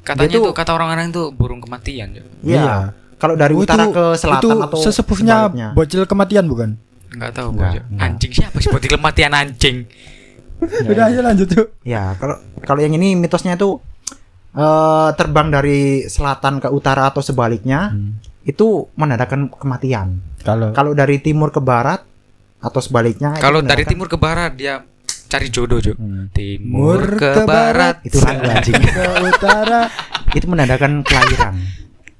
katanya 0.00 0.24
Dia 0.24 0.34
tuh- 0.36 0.44
itu 0.44 0.50
kata 0.52 0.70
orang-orang 0.72 1.04
itu 1.08 1.30
burung 1.30 1.58
kematian. 1.58 2.14
Iya. 2.40 2.90
Kalau 3.16 3.34
dari 3.34 3.52
Oh, 3.52 3.62
utara 3.62 3.84
itu- 3.84 3.92
ke 3.92 4.04
selatan 4.16 4.38
itu 4.40 4.48
atau 4.60 4.78
sesepuhnya 4.80 5.34
sebaliknya. 5.46 5.68
bocil 5.72 6.02
kematian 6.04 6.44
bukan? 6.44 6.70
Enggak 7.08 7.30
tahu 7.32 7.48
Enggak, 7.52 7.86
enggak. 7.86 8.02
Anjing 8.02 8.32
siapa 8.32 8.56
sih 8.56 8.68
bocil 8.68 8.90
kematian 8.92 9.30
anjing? 9.32 9.76
Udah 10.90 11.04
aja 11.04 11.20
lanjut 11.20 11.48
yuk. 11.48 11.68
Ya, 11.82 12.14
kalau 12.16 12.34
kalau 12.60 12.80
yang 12.80 12.90
ini 12.92 13.14
mitosnya 13.14 13.54
itu 13.54 13.78
eh 14.52 15.08
terbang 15.12 15.48
dari 15.48 15.80
selatan 16.04 16.58
ke 16.58 16.68
utara 16.68 17.08
atau 17.08 17.18
sebaliknya 17.18 17.94
itu 18.42 18.90
menandakan 18.92 19.48
kematian. 19.48 20.18
Kalau 20.40 20.70
Kalau 20.70 20.92
dari 20.92 21.18
timur 21.18 21.48
ke 21.48 21.58
barat 21.58 22.02
atau 22.62 22.78
sebaliknya 22.78 23.34
itu 23.34 23.42
Kalau 23.42 23.58
dari 23.58 23.82
menandakan- 23.82 23.90
timur 23.90 24.06
ke 24.06 24.16
barat 24.16 24.52
dia 24.54 24.74
cari 25.24 25.48
jodoh, 25.48 25.78
Cuk. 25.78 25.96
Hmm. 25.96 26.28
Timur 26.30 27.00
ke, 27.14 27.30
ke 27.32 27.42
barat 27.42 27.96
itu 28.02 28.16
lagu 28.18 28.44
anjing. 28.52 28.76
ke 28.76 29.04
utara. 29.24 29.82
itu 30.30 30.46
menandakan 30.46 30.92
kelahiran. 31.02 31.54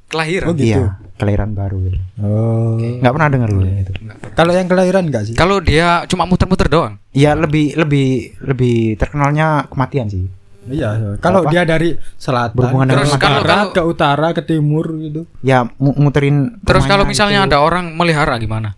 kelahiran. 0.06 0.46
Oh, 0.46 0.54
gitu. 0.54 0.68
Iya, 0.76 0.84
kelahiran 1.14 1.50
baru. 1.52 1.78
Oh. 2.18 2.76
Nggak 2.76 3.08
pernah 3.10 3.28
dengar 3.28 3.48
lu 3.48 3.64
itu. 3.64 3.92
Enggak. 3.96 4.16
Kalau 4.32 4.52
yang 4.52 4.66
kelahiran 4.66 5.02
enggak 5.06 5.24
sih? 5.24 5.34
Kalau 5.34 5.56
dia 5.58 6.04
cuma 6.06 6.24
muter-muter 6.24 6.68
doang. 6.68 7.00
Iya, 7.10 7.32
lebih 7.32 7.72
lebih 7.74 8.08
lebih 8.42 8.76
terkenalnya 8.96 9.64
kematian 9.66 10.08
sih. 10.08 10.28
Iya. 10.62 11.16
Kalau 11.18 11.42
Apa? 11.42 11.50
dia 11.50 11.64
dari 11.64 11.90
selatan 12.14 12.54
Berhubungan 12.54 12.86
ke 12.86 12.92
dengan 12.92 13.08
barat, 13.08 13.18
kalau- 13.18 13.42
kalau- 13.42 13.72
ke 13.72 13.82
utara 13.82 14.28
ke 14.30 14.42
timur 14.42 14.84
gitu. 14.94 15.24
Ya, 15.40 15.64
mu- 15.74 15.96
muterin 15.98 16.60
Terus 16.60 16.84
kalau 16.84 17.02
misalnya 17.02 17.42
itu. 17.42 17.48
ada 17.48 17.58
orang 17.58 17.92
melihara 17.92 18.36
gimana? 18.36 18.76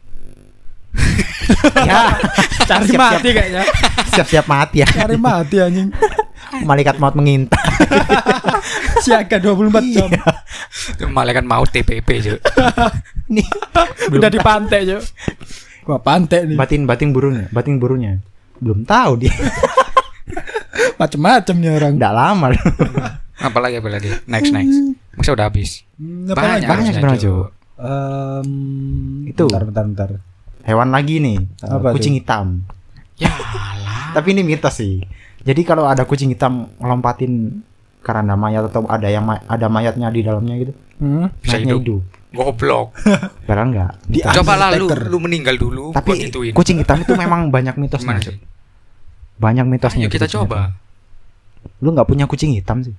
Ya, 1.77 2.17
Cari 2.65 2.89
Siap-siap. 2.89 2.99
mati 2.99 3.29
kayaknya. 3.31 3.63
siap-siap 4.09 4.47
mati 4.47 4.77
ya. 4.81 4.89
Cari 4.89 5.17
mati 5.17 5.57
anjing. 5.59 5.89
Malaikat 6.69 6.97
maut 6.97 7.13
mengintai. 7.13 7.59
Siaga 9.05 9.37
24 9.37 9.75
jam. 9.91 10.09
Iya. 10.09 10.25
Itu 10.95 11.05
Malaikat 11.09 11.45
maut 11.45 11.69
TPP, 11.69 12.09
Cuk. 12.23 12.41
Nih, 13.27 13.45
Udah 14.09 14.31
di 14.31 14.39
pantai, 14.39 14.87
Cuk. 14.87 15.03
Wah, 15.85 16.01
pantai 16.01 16.47
nih. 16.47 16.57
batin 16.57 16.89
batin 16.89 17.11
burunya, 17.11 17.45
batin 17.51 17.77
burunya. 17.77 18.17
Belum 18.57 18.81
tahu 18.83 19.21
dia. 19.21 19.35
Macem-macem 20.95 21.57
nih 21.59 21.71
orang. 21.71 21.93
Enggak 21.95 22.15
lama. 22.15 22.47
Apalagi 23.37 23.77
apalagi. 23.77 24.09
Next 24.25 24.49
next. 24.49 24.79
Masa 25.15 25.35
udah 25.35 25.47
habis? 25.47 25.85
Hmm, 25.95 26.27
apa 26.27 26.39
Banyak, 26.39 26.69
banyak 26.71 26.93
sebenarnya, 26.93 27.21
Cuk. 27.21 27.47
Em, 27.75 28.49
Itu. 29.27 29.45
Bentar, 29.51 29.63
bentar, 29.67 29.85
bentar. 29.85 30.09
Hewan 30.65 30.89
lagi 30.89 31.19
nih, 31.19 31.37
eh, 31.39 31.69
Apa 31.71 31.93
kucing 31.93 32.15
tuh? 32.15 32.21
hitam. 32.21 32.47
Ya. 33.15 33.31
Tapi 34.11 34.33
ini 34.33 34.43
mitos 34.43 34.75
sih. 34.75 35.05
Jadi 35.41 35.61
kalau 35.61 35.85
ada 35.85 36.03
kucing 36.03 36.29
hitam 36.29 36.73
ngelompatin 36.77 37.61
keranda 38.01 38.33
mayat 38.35 38.67
atau 38.67 38.85
ada 38.85 39.07
yang 39.07 39.23
ma- 39.23 39.45
ada 39.45 39.67
mayatnya 39.67 40.09
di 40.09 40.21
dalamnya 40.21 40.55
gitu, 40.59 40.73
Hmm. 40.97 41.29
Bisa 41.39 41.57
mayatnya 41.59 41.75
hidup. 41.75 42.01
hidup. 42.01 42.03
Goblok. 42.35 42.87
Padahal 43.47 43.69
enggak. 43.71 43.93
Di 44.03 44.19
Coba 44.25 44.57
lah 44.57 44.69
lu 44.75 45.19
meninggal 45.19 45.55
dulu 45.55 45.93
Tapi 45.93 46.27
kucing 46.51 46.81
hitam 46.81 46.99
itu 46.99 47.13
memang 47.15 47.47
banyak 47.55 47.77
mitosnya. 47.77 48.19
Gimana? 48.19 48.41
Banyak 49.37 49.67
mitosnya. 49.69 50.05
Ayo 50.05 50.11
kita 50.11 50.27
coba. 50.27 50.73
hitam. 50.73 51.81
Lu 51.81 51.89
nggak 51.93 52.09
punya 52.09 52.25
kucing 52.25 52.53
hitam 52.53 52.81
sih? 52.81 52.95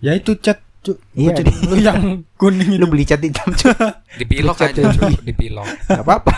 Ya 0.00 0.12
itu 0.12 0.32
cat, 0.34 0.58
Cuk. 0.80 0.96
Iya, 1.12 1.36
Kucing 1.36 1.46
di- 1.46 1.66
lu 1.66 1.76
yang 1.76 2.00
kuning 2.34 2.68
itu. 2.72 2.80
Lu 2.80 2.86
beli 2.86 3.04
cat 3.04 3.20
hitam 3.20 3.52
Cuk. 3.60 3.76
Dipilok 4.16 4.58
aja. 4.58 4.80
Cuk. 4.88 5.20
Dipilok. 5.20 5.68
Gak 5.86 6.00
apa-apa. 6.00 6.32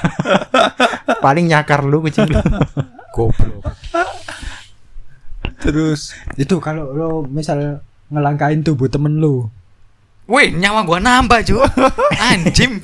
Paling 1.24 1.46
nyakar 1.46 1.82
lu 1.82 2.02
kucing 2.02 2.26
lu. 2.26 2.42
Goblok. 3.10 3.62
Terus 5.58 6.10
itu 6.34 6.58
kalau 6.58 6.90
lo 6.90 7.08
misal 7.24 7.78
ngelangkain 8.10 8.60
tubuh 8.60 8.90
temen 8.90 9.16
lu. 9.16 9.46
Wih, 10.26 10.50
nyawa 10.50 10.82
gua 10.82 10.98
nambah, 10.98 11.38
Cuk. 11.44 11.62
Anjing. 12.30 12.82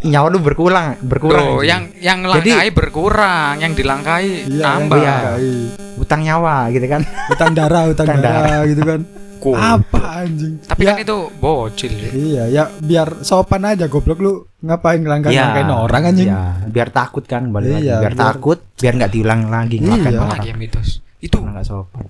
Nyawa 0.00 0.30
lu 0.30 0.38
berkurang, 0.38 0.94
berkurang. 1.00 1.42
Bro, 1.42 1.54
anjing. 1.58 1.66
yang 1.66 1.82
yang 1.98 2.18
Jadi- 2.38 2.54
langkai 2.54 2.70
berkurang, 2.70 3.54
yang 3.58 3.72
dilangkai 3.74 4.26
nambah. 4.48 4.98
iya. 5.00 5.16
iya. 5.36 5.74
utang 5.98 6.22
nyawa 6.22 6.70
gitu 6.70 6.86
kan. 6.86 7.02
Utang 7.28 7.50
darah, 7.52 7.84
utang 7.84 8.06
Utang 8.06 8.22
darah 8.22 8.62
gitu 8.64 8.82
kan. 8.82 9.00
Cool. 9.40 9.56
Apa 9.56 10.20
anjing? 10.20 10.60
Tapi 10.60 10.82
ya, 10.84 10.92
kan 10.92 10.96
itu 11.00 11.16
bocil. 11.36 11.88
ya. 11.90 12.10
Iya, 12.12 12.44
ya 12.46 12.64
biar 12.76 13.20
sopan 13.20 13.64
aja 13.64 13.88
goblok 13.88 14.20
lu 14.20 14.32
ngapain 14.60 15.00
ngelangkain-ngelangkain 15.00 15.66
orang 15.66 16.02
anjing. 16.06 16.28
Iya, 16.28 16.40
biar 16.66 16.88
takut 16.90 17.24
kan 17.24 17.48
balik 17.48 17.72
lagi. 17.74 17.88
Iya, 17.88 17.96
biar, 17.98 18.12
biar- 18.12 18.20
takut, 18.20 18.58
biar 18.76 18.92
nggak 18.94 19.10
diulang 19.10 19.40
lagi 19.48 19.76
ngelakuin 19.78 20.06
Iya. 20.06 20.20
orang. 20.20 20.36
Lagi 20.36 20.48
yang 20.48 20.60
mitos. 20.60 20.90
Itu 21.18 21.36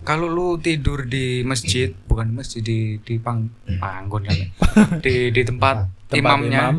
kalau 0.01 0.27
lu 0.27 0.55
tidur 0.57 1.03
di 1.03 1.43
masjid, 1.43 1.91
bukan 2.05 2.31
masjid 2.31 2.61
di 2.61 2.99
di 2.99 3.19
pang 3.19 3.47
panggon 3.79 4.23
kan. 4.23 4.35
ya. 4.35 4.47
Di 5.05 5.15
di 5.31 5.43
tempat, 5.43 5.87
Tempat 6.07 6.19
imamnya. 6.19 6.61
imam. 6.69 6.77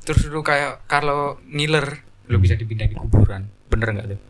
Terus 0.00 0.20
lu 0.26 0.40
kayak 0.40 0.84
kalau 0.84 1.40
ngiler, 1.46 2.00
lu 2.28 2.36
bisa 2.36 2.56
dipindah 2.56 2.84
di 2.84 2.92
kuburan. 2.92 3.48
Bener 3.68 3.88
nggak 3.90 4.06
tuh? 4.06 4.20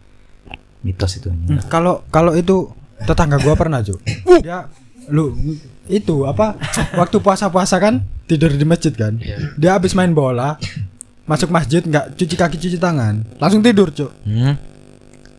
Mitos 0.82 1.12
itu. 1.16 1.30
Hmm, 1.30 1.62
Kalau 1.66 2.02
kalau 2.08 2.34
itu 2.34 2.70
tetangga 3.00 3.38
gua 3.38 3.54
pernah, 3.54 3.80
Cuk. 3.80 4.02
Dia 4.38 4.66
lu 5.10 5.36
itu 5.88 6.24
apa? 6.24 6.56
Waktu 6.96 7.20
puasa-puasa 7.20 7.76
kan 7.80 8.04
tidur 8.24 8.52
di 8.52 8.64
masjid 8.64 8.92
kan. 8.92 9.20
Iya. 9.20 9.36
Dia 9.56 9.70
habis 9.76 9.92
main 9.92 10.12
bola, 10.16 10.56
masuk 11.28 11.52
masjid 11.52 11.84
nggak 11.84 12.16
cuci 12.16 12.34
kaki 12.36 12.56
cuci 12.56 12.78
tangan, 12.80 13.24
langsung 13.40 13.60
tidur, 13.60 13.92
Cuk. 13.92 14.12
Hmm. 14.24 14.56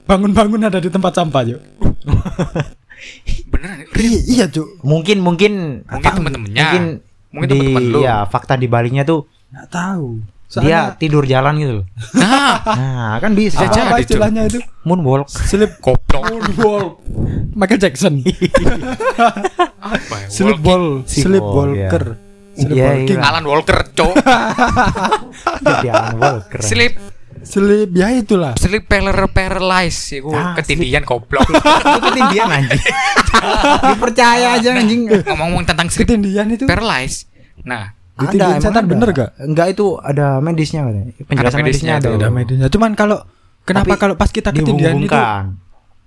Bangun-bangun 0.05 0.69
ada 0.69 0.77
di 0.77 0.89
tempat 0.93 1.17
sampah, 1.17 1.41
Cuk. 1.45 1.61
Beneran? 3.49 3.85
Iya, 3.97 4.19
iya, 4.29 4.45
Cuk. 4.49 4.85
Mungkin 4.85 5.17
mungkin 5.21 5.81
Mungkin 5.85 6.11
temen-temennya. 6.13 6.65
Mungkin, 6.65 6.83
Mungkin 7.33 7.47
di, 7.49 7.57
temen-temen 7.57 7.85
lu. 7.89 7.99
Ya, 8.05 8.25
fakta 8.29 8.53
di 8.55 8.69
baliknya 8.69 9.01
tuh 9.01 9.25
Nggak 9.55 9.67
tahu. 9.71 10.19
Dia 10.47 10.93
tidur 10.95 11.23
jalan 11.23 11.53
gitu 11.57 11.73
loh. 11.75 11.85
Nah, 12.13 12.61
Nah, 12.63 13.13
kan 13.17 13.33
bisa. 13.33 13.59
Apa, 13.61 13.75
apa 13.91 13.97
istilahnya 13.99 14.45
itu? 14.45 14.61
Moonwalk. 14.83 15.27
Sleep 15.27 15.79
goblok. 15.79 16.23
Moonwalk. 16.23 17.01
Michael 17.51 17.79
Jackson. 17.79 18.19
Apa 19.79 20.15
ya? 20.17 20.27
Sleep 20.27 20.57
Walking. 20.57 20.65
ball, 20.65 20.85
Sleep 21.03 21.23
sleep 21.25 21.43
ball, 21.43 21.69
iya. 21.71 21.87
walker. 21.87 22.05
Sleep 22.55 22.71
Iya, 22.73 22.87
walking. 22.89 23.17
iya. 23.17 23.25
Alan 23.25 23.45
Walker, 23.45 23.79
cok. 23.91 24.13
Jadi 25.65 25.87
Alan 25.87 26.15
Walker. 26.17 26.59
Sleep 26.61 26.93
Sleep 27.45 27.93
ya 27.93 28.09
itulah. 28.11 28.57
sleep 28.57 28.89
paler 28.89 29.13
paralyze 29.29 30.17
iku 30.17 30.33
Ah, 30.33 30.57
ketindian 30.57 31.05
goblok. 31.05 31.45
Itu 31.85 31.99
ketindian 32.03 32.49
anjing. 32.49 32.81
Dipercaya 33.85 34.57
aja 34.57 34.69
anjing. 34.73 35.05
Ngomong-ngomong 35.05 35.63
tentang 35.63 35.87
sleep 35.87 36.09
Ketindian 36.09 36.49
itu. 36.49 36.65
paralyze. 36.65 37.29
Nah, 37.61 37.93
Ditindihin 38.17 38.47
emang 38.53 38.63
setan 38.63 38.83
bener 38.85 39.09
gak? 39.11 39.29
Enggak 39.37 39.67
itu 39.69 39.85
ada 39.97 40.39
medisnya 40.39 40.81
katanya. 40.83 41.11
Penjelasan 41.21 41.35
Ada 41.53 41.59
medisnya 41.59 41.65
medisnya 41.65 41.93
ada. 41.93 42.07
itu. 42.07 42.17
Ada 42.17 42.29
medisnya. 42.29 42.67
Cuman 42.69 42.91
kalau 42.93 43.17
kenapa 43.61 43.85
Tapi 43.89 43.99
kalau 43.99 44.15
pas 44.15 44.29
kita 44.29 44.49
ketindihan 44.51 44.95
itu 44.95 45.11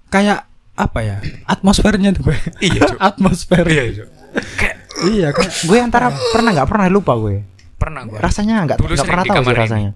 kayak 0.09 0.39
apa 0.75 1.01
ya? 1.01 1.17
Atmosfernya 1.45 2.11
tuh. 2.13 2.25
Iya. 2.59 2.97
Atmosfer. 3.09 3.65
Iya. 3.65 4.09
Kayak 4.55 4.77
Iya, 5.01 5.29
kayak 5.31 5.53
Gue 5.63 5.79
antara 5.79 6.11
pernah 6.11 6.51
nggak 6.53 6.67
pernah 6.67 6.87
lupa 6.89 7.15
gue. 7.17 7.47
pernah 7.77 8.03
gua. 8.03 8.19
Rasanya 8.19 8.65
nggak 8.65 8.79
nggak 8.79 9.07
pernah 9.07 9.23
tahu 9.25 9.39
sih 9.41 9.49
ini. 9.49 9.61
rasanya. 9.61 9.91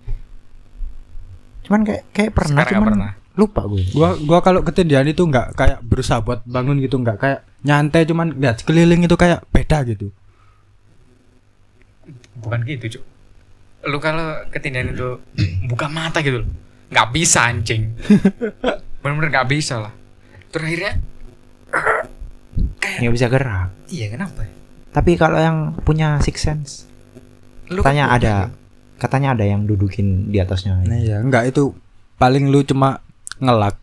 Cuman 1.62 1.80
kayak 1.82 2.02
kayak 2.12 2.30
pernah 2.32 2.62
Sekarang 2.62 2.74
cuman 2.76 2.88
pernah. 2.92 3.10
lupa 3.32 3.62
gue. 3.64 3.82
gua 3.90 4.10
gua 4.20 4.38
kalau 4.38 4.60
ketindihan 4.60 5.02
itu 5.02 5.18
nggak 5.20 5.56
kayak 5.56 5.78
berusaha 5.80 6.20
buat 6.20 6.44
bangun 6.44 6.78
gitu 6.78 6.94
nggak 6.96 7.16
kayak 7.16 7.38
nyantai 7.62 8.04
cuman 8.04 8.36
lihat 8.36 8.60
sekeliling 8.60 9.02
itu 9.02 9.16
kayak 9.16 9.42
beda 9.48 9.82
gitu. 9.84 10.14
Bukan 12.42 12.60
gitu, 12.64 12.98
cok. 12.98 13.04
Lu 13.82 13.98
kalau 13.98 14.46
ketindihan 14.48 14.88
itu 14.88 15.18
buka 15.66 15.86
mata 15.86 16.20
gitu 16.20 16.42
loh. 16.42 16.50
Nggak 16.88 17.08
bisa 17.10 17.46
anjing. 17.46 17.94
Bener-bener 19.02 19.30
nggak 19.30 19.48
bisa 19.48 19.78
lah. 19.78 19.90
Terus 20.50 20.64
akhirnya 20.68 20.92
kayak 22.78 22.98
Nggak 23.00 23.14
bisa 23.14 23.26
gerak. 23.26 23.68
iya 23.88 24.06
kenapa? 24.08 24.40
ya? 24.42 24.52
Tapi 24.92 25.16
kalau 25.16 25.38
yang 25.40 25.58
punya 25.80 26.20
six 26.20 26.44
sense, 26.44 26.84
Lu 27.66 27.80
kan 27.80 27.90
katanya 27.90 28.04
ada 28.12 28.34
Cok. 28.44 28.50
katanya 29.00 29.28
ada 29.32 29.44
yang 29.44 29.64
dudukin 29.64 30.28
di 30.28 30.36
atasnya. 30.36 30.76
Nah 30.84 30.98
iya, 31.00 31.18
enggak 31.18 31.48
itu 31.48 31.72
paling 32.16 32.52
lu 32.52 32.60
cuma 32.62 33.00
ngelak. 33.38 33.80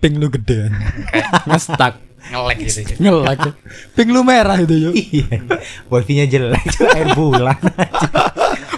Ping 0.00 0.16
lu 0.16 0.28
gede. 0.28 0.68
Ngestak. 1.48 2.00
Ngelek 2.32 2.56
gitu. 2.64 2.80
Cok. 2.88 2.96
Ngelak. 3.00 3.38
Ping 3.92 4.08
lu 4.12 4.20
merah 4.24 4.56
itu 4.56 4.74
yuk. 4.76 4.94
Iya. 4.96 5.44
Wifi-nya 5.92 6.24
jelek 6.28 6.64
itu 6.64 6.84
air 6.88 7.08
bulan. 7.12 7.58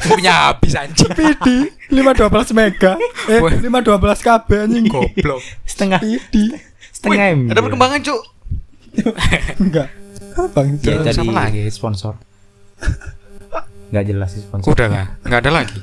Punya 0.06 0.32
habis 0.50 0.72
anjing. 0.74 1.10
PD 1.12 1.46
512 1.90 2.56
mega. 2.56 2.92
Eh 3.30 3.38
Wah. 3.42 3.52
512 3.52 4.26
KB 4.26 4.48
anjing. 4.66 4.84
Goblok. 4.90 5.40
setengah 5.66 6.00
Speedy. 6.00 6.44
setengah 6.94 7.24
M. 7.36 7.40
Ada 7.52 7.60
perkembangan, 7.62 7.98
Cuk. 8.02 8.20
Enggak. 9.62 9.88
Bang. 10.52 10.68
Ya, 10.84 11.00
jadi 11.00 11.20
apa 11.20 11.32
lagi? 11.32 11.60
sponsor. 11.72 12.16
Nggak 13.92 14.04
jelas 14.08 14.28
sih 14.34 14.42
sponsor. 14.42 14.72
Udah 14.72 14.86
enggak? 14.88 15.08
Enggak 15.24 15.40
ada 15.44 15.50
lagi. 15.52 15.80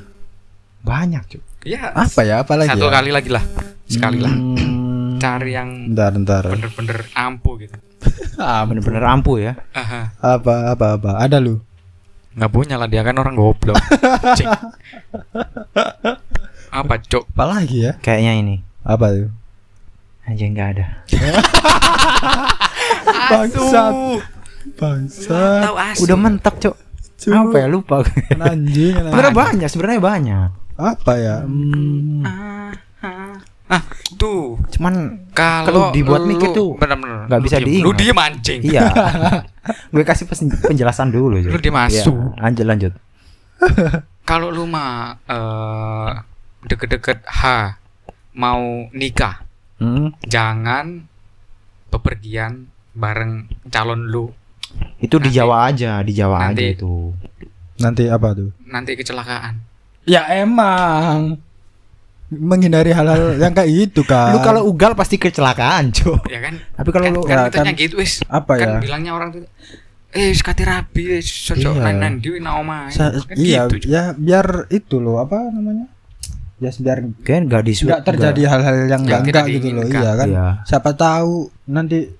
Banyak, 0.84 1.22
Cuk. 1.30 1.42
Ya. 1.64 1.94
Apa 1.96 2.20
ya? 2.26 2.44
Apa 2.44 2.60
lagi? 2.60 2.70
Satu 2.74 2.86
ya? 2.88 2.92
kali 2.92 3.10
lagi 3.14 3.30
lah. 3.32 3.44
Sekali 3.88 4.18
lah. 4.20 4.34
Hmm, 5.14 5.22
Cari 5.22 5.50
yang 5.54 5.94
Bentar, 5.94 6.10
bentar. 6.10 6.42
bener-bener 6.50 6.98
ampuh 7.14 7.54
gitu. 7.58 7.76
Ah, 8.36 8.66
bener-bener 8.66 9.00
ampuh 9.00 9.38
ya. 9.38 9.54
Aha. 9.72 10.10
apa 10.18 10.74
apa 10.74 10.98
apa? 10.98 11.10
Ada 11.22 11.38
lu. 11.38 11.62
Nggak 12.34 12.50
punya 12.50 12.74
lah 12.74 12.90
dia 12.90 13.00
kan 13.00 13.14
orang 13.14 13.38
goblok. 13.38 13.78
Apa, 16.74 16.98
Cuk? 16.98 17.30
Apa 17.30 17.44
lagi 17.46 17.86
ya? 17.86 17.94
Kayaknya 18.02 18.32
ini. 18.42 18.56
Apa 18.82 19.14
tuh? 19.14 19.30
Anjing 20.26 20.58
nggak 20.58 20.68
ada. 20.74 20.86
Bangsat. 23.30 23.94
Bangsat. 24.74 26.02
Udah 26.02 26.16
mentap, 26.18 26.58
Cuk. 26.58 26.74
Cuk. 27.14 27.30
Apa 27.30 27.56
ya 27.62 27.70
lupa. 27.70 28.02
Anjing. 28.02 28.42
anjing. 28.42 28.94
Sebenarnya 28.98 29.30
banyak, 29.30 29.68
sebenarnya 29.70 30.00
banyak. 30.02 30.48
Apa 30.74 31.12
ya? 31.14 31.36
Hmm, 31.46 32.26
Ah, 33.74 33.76
ah. 33.76 33.80
Ah, 33.80 34.14
tuh. 34.14 34.54
Cuman 34.68 34.94
Kalau 35.30 35.66
Kalau 35.66 35.84
dibuat 35.90 36.22
lu- 36.22 36.30
mic 36.30 36.42
itu 36.44 36.64
bener-bener 36.74 37.26
nggak 37.26 37.36
lu 37.36 37.44
bisa 37.44 37.56
diem. 37.58 37.66
diingat. 37.66 37.84
Lu 37.84 37.90
diem 37.92 38.18
anjing. 38.20 38.60
iya. 38.62 38.82
Gue 39.92 40.02
kasih 40.02 40.24
penjelasan 40.60 41.08
dulu. 41.08 41.36
Lu 41.36 41.58
dimasuk. 41.58 42.14
Iya, 42.14 42.40
lanjut 42.40 42.64
lanjut. 42.64 42.92
Kalau 44.24 44.48
lu 44.48 44.64
mah 44.64 45.18
eh, 45.20 46.10
deket-deket 46.64 47.20
H 47.24 47.42
mau 48.34 48.62
nikah, 48.90 49.42
Hmm, 49.74 50.14
jangan 50.22 51.02
bepergian 51.88 52.66
bareng 52.92 53.46
calon 53.68 54.06
lu. 54.06 54.30
itu 54.98 55.18
di 55.18 55.28
Nanti- 55.28 55.36
Jawa 55.36 55.56
aja, 55.64 55.92
di 56.00 56.12
Jawa 56.12 56.36
nanti- 56.40 56.66
aja 56.66 56.74
itu. 56.74 56.94
nanti 57.76 58.02
apa 58.06 58.28
tuh? 58.32 58.50
Nanti 58.64 58.94
kecelakaan. 58.94 59.54
Ya 60.04 60.26
emang 60.32 61.38
menghindari 62.36 62.90
hal-hal 62.90 63.36
yang 63.36 63.50
kayak 63.50 63.70
itu 63.70 64.02
kan. 64.02 64.32
Lu 64.32 64.40
kalau 64.40 64.66
ugal 64.66 64.92
pasti 64.92 65.16
kecelakaan, 65.16 65.90
Cuk. 65.90 66.26
Ya 66.26 66.40
kan? 66.40 66.58
Tapi 66.74 66.88
kalau 66.90 67.06
kan, 67.06 67.14
lu 67.14 67.20
kan 67.22 67.36
mitosnya 67.46 67.70
kan- 67.70 67.78
gitu 67.78 67.94
wis. 67.96 68.20
apa 68.24 68.52
kan 68.54 68.68
ya? 68.68 68.78
bilangnya 68.80 69.12
orang 69.12 69.28
tuh 69.30 69.42
eh 70.10 70.30
wis 70.30 70.40
kate 70.40 70.62
rabi 70.62 71.18
wis 71.18 71.26
cocok 71.26 71.74
Iya. 71.74 71.90
nan. 71.90 72.14
Sa- 72.90 73.10
Kan 73.10 73.34
iya, 73.34 73.66
gitu, 73.66 73.76
ya 73.84 74.14
biar 74.14 74.68
itu 74.68 74.96
loh 74.98 75.18
apa 75.18 75.38
namanya? 75.50 75.90
Ya 76.58 76.70
biar 76.70 76.98
kan 77.20 77.40
nggak 77.44 77.62
disu 77.62 77.90
nggak 77.90 78.02
terjadi 78.04 78.42
hal-hal 78.46 78.76
yang 78.86 79.02
Yang 79.02 79.22
enggak 79.26 79.44
gitu 79.50 79.68
loh. 79.74 79.82
Iya 79.84 80.10
kan? 80.14 80.28
Iya. 80.30 80.46
Siapa 80.64 80.94
tahu 80.94 81.50
nanti 81.66 82.14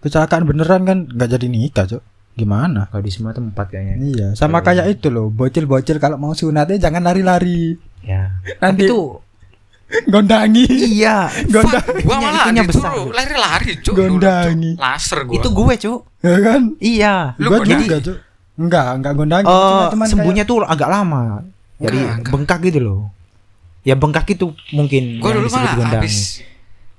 kecelakaan 0.00 0.44
beneran 0.44 0.82
kan 0.82 0.98
nggak 1.04 1.28
jadi 1.28 1.46
nikah, 1.46 1.84
Cok. 1.86 2.02
Gimana? 2.36 2.84
Kalau 2.88 3.00
di 3.00 3.08
semua 3.08 3.32
tempat 3.32 3.68
kayaknya. 3.68 3.94
Iya, 3.96 4.26
sama 4.32 4.60
kayak 4.60 4.92
itu 4.92 5.08
loh, 5.08 5.32
bocil-bocil 5.32 5.96
kalau 5.96 6.20
mau 6.20 6.32
sunatnya 6.32 6.76
jangan 6.78 7.00
lari-lari. 7.00 7.80
Ya. 8.04 8.38
Nanti 8.60 8.86
tuh 8.86 9.24
gondangi. 10.04 10.64
iya. 10.92 11.30
Gondang. 11.46 11.78
Fuck, 11.80 12.02
gua 12.02 12.16
malah 12.18 12.42
itunya 12.44 12.62
besar. 12.62 12.90
lari-lari 13.06 13.72
cuk 13.80 13.94
Gondangi. 13.94 14.70
Cuk. 14.72 14.82
laser 14.82 15.20
gua 15.22 15.34
Itu 15.34 15.48
gue, 15.50 15.74
Cuk. 15.78 16.00
Ya 16.20 16.38
kan? 16.40 16.60
Iya. 16.76 17.14
Lu 17.36 17.48
Gua 17.48 17.58
gondangi? 17.60 17.84
juga, 17.84 17.96
Cuk. 18.00 18.16
Enggak, 18.56 18.88
enggak 18.94 19.12
gondangi. 19.14 19.44
Eh, 19.44 19.52
Cuma- 19.52 19.90
cuman 19.92 20.06
sembuhnya 20.08 20.44
tuh 20.44 20.58
agak 20.62 20.88
lama. 20.88 21.44
Jadi 21.76 21.98
Enggak, 21.98 22.14
enggak. 22.16 22.32
bengkak 22.32 22.58
gitu 22.64 22.78
loh. 22.80 23.00
Ya 23.82 23.94
bengkak 23.94 24.26
itu 24.26 24.46
mungkin 24.70 25.18
gua 25.18 25.30
yang 25.30 25.38
dulu 25.38 25.48
malah 25.52 25.74
gondang. 25.76 26.02
habis 26.02 26.42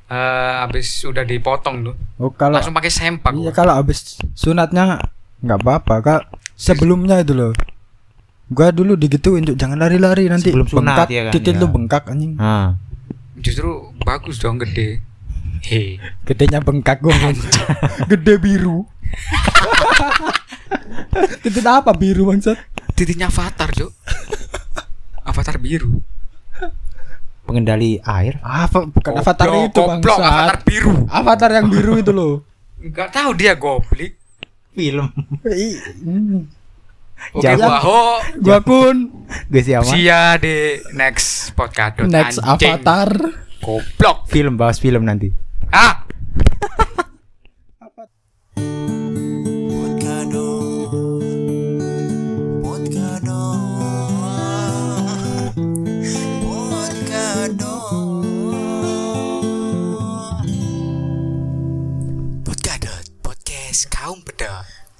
eh 0.08 0.54
habis 0.58 0.88
udah 1.04 1.20
dipotong 1.22 1.84
tuh 1.84 1.92
kayak- 1.92 2.16
Oh, 2.18 2.32
kalau 2.32 2.56
langsung 2.56 2.72
pakai 2.72 2.88
sempak 2.88 3.32
Iya 3.34 3.52
gua. 3.52 3.54
kalau 3.54 3.74
habis 3.76 4.00
sunatnya 4.34 5.04
nggak 5.40 5.60
apa-apa 5.60 5.96
kak. 6.00 6.22
Sebelumnya 6.54 7.20
itu 7.20 7.34
loh. 7.34 7.52
Gua 8.48 8.70
dulu 8.70 8.94
digituin 8.94 9.44
Cuk, 9.44 9.56
jangan 9.56 9.76
lari-lari 9.76 10.26
nanti 10.26 10.50
Sebelum 10.50 10.66
sunat, 10.66 11.04
bengkak. 11.04 11.08
ya 11.10 11.22
kan? 11.28 11.32
Titik 11.36 11.52
Iya. 11.52 11.60
lu 11.60 11.66
bengkak 11.68 12.04
anjing. 12.08 12.32
Nah, 12.34 12.74
justru 13.38 13.70
bagus 14.02 14.38
dong 14.38 14.58
gede 14.58 14.98
he 15.62 15.98
Gedenya 16.24 16.60
bengkak 16.60 17.00
gua. 17.00 17.12
Gede 18.08 18.34
biru. 18.38 18.84
Titik 21.44 21.64
apa 21.64 21.92
biru 21.92 22.28
bangsat? 22.28 22.56
titiknya 22.94 23.28
avatar 23.28 23.70
cuk 23.70 23.92
avatar 25.22 25.56
biru 25.58 26.02
pengendali 27.44 27.96
air. 28.02 28.38
Apa 28.42 28.84
bukan 28.84 29.12
avatar 29.16 29.46
Goblok, 29.46 29.66
itu 29.66 29.80
goblok, 29.80 30.18
avatar 30.18 30.50
bangsat. 30.50 30.66
biru 30.66 30.94
Avatar 31.08 31.50
yang 31.54 31.66
biru 31.70 31.94
itu 31.96 32.12
loh. 32.12 32.34
nggak 32.78 33.10
tahu 33.10 33.30
dia 33.34 33.54
goblik 33.54 34.14
Film. 34.74 35.10
Oke 37.34 37.50
gua 37.56 37.78
ho 37.80 38.02
Gua 38.38 38.58
kun 38.62 38.98
Gue 39.46 39.62
siapa? 39.62 39.84
sia 39.84 40.38
di 40.38 40.80
next 40.94 41.52
podcast 41.52 42.00
next 42.06 42.40
Anjing. 42.40 42.80
avatar. 42.80 43.10
goblok 43.60 44.18
Film 44.26 44.56
bahas 44.56 44.78
film 44.78 45.04
nanti. 45.04 45.28
ah 45.70 46.08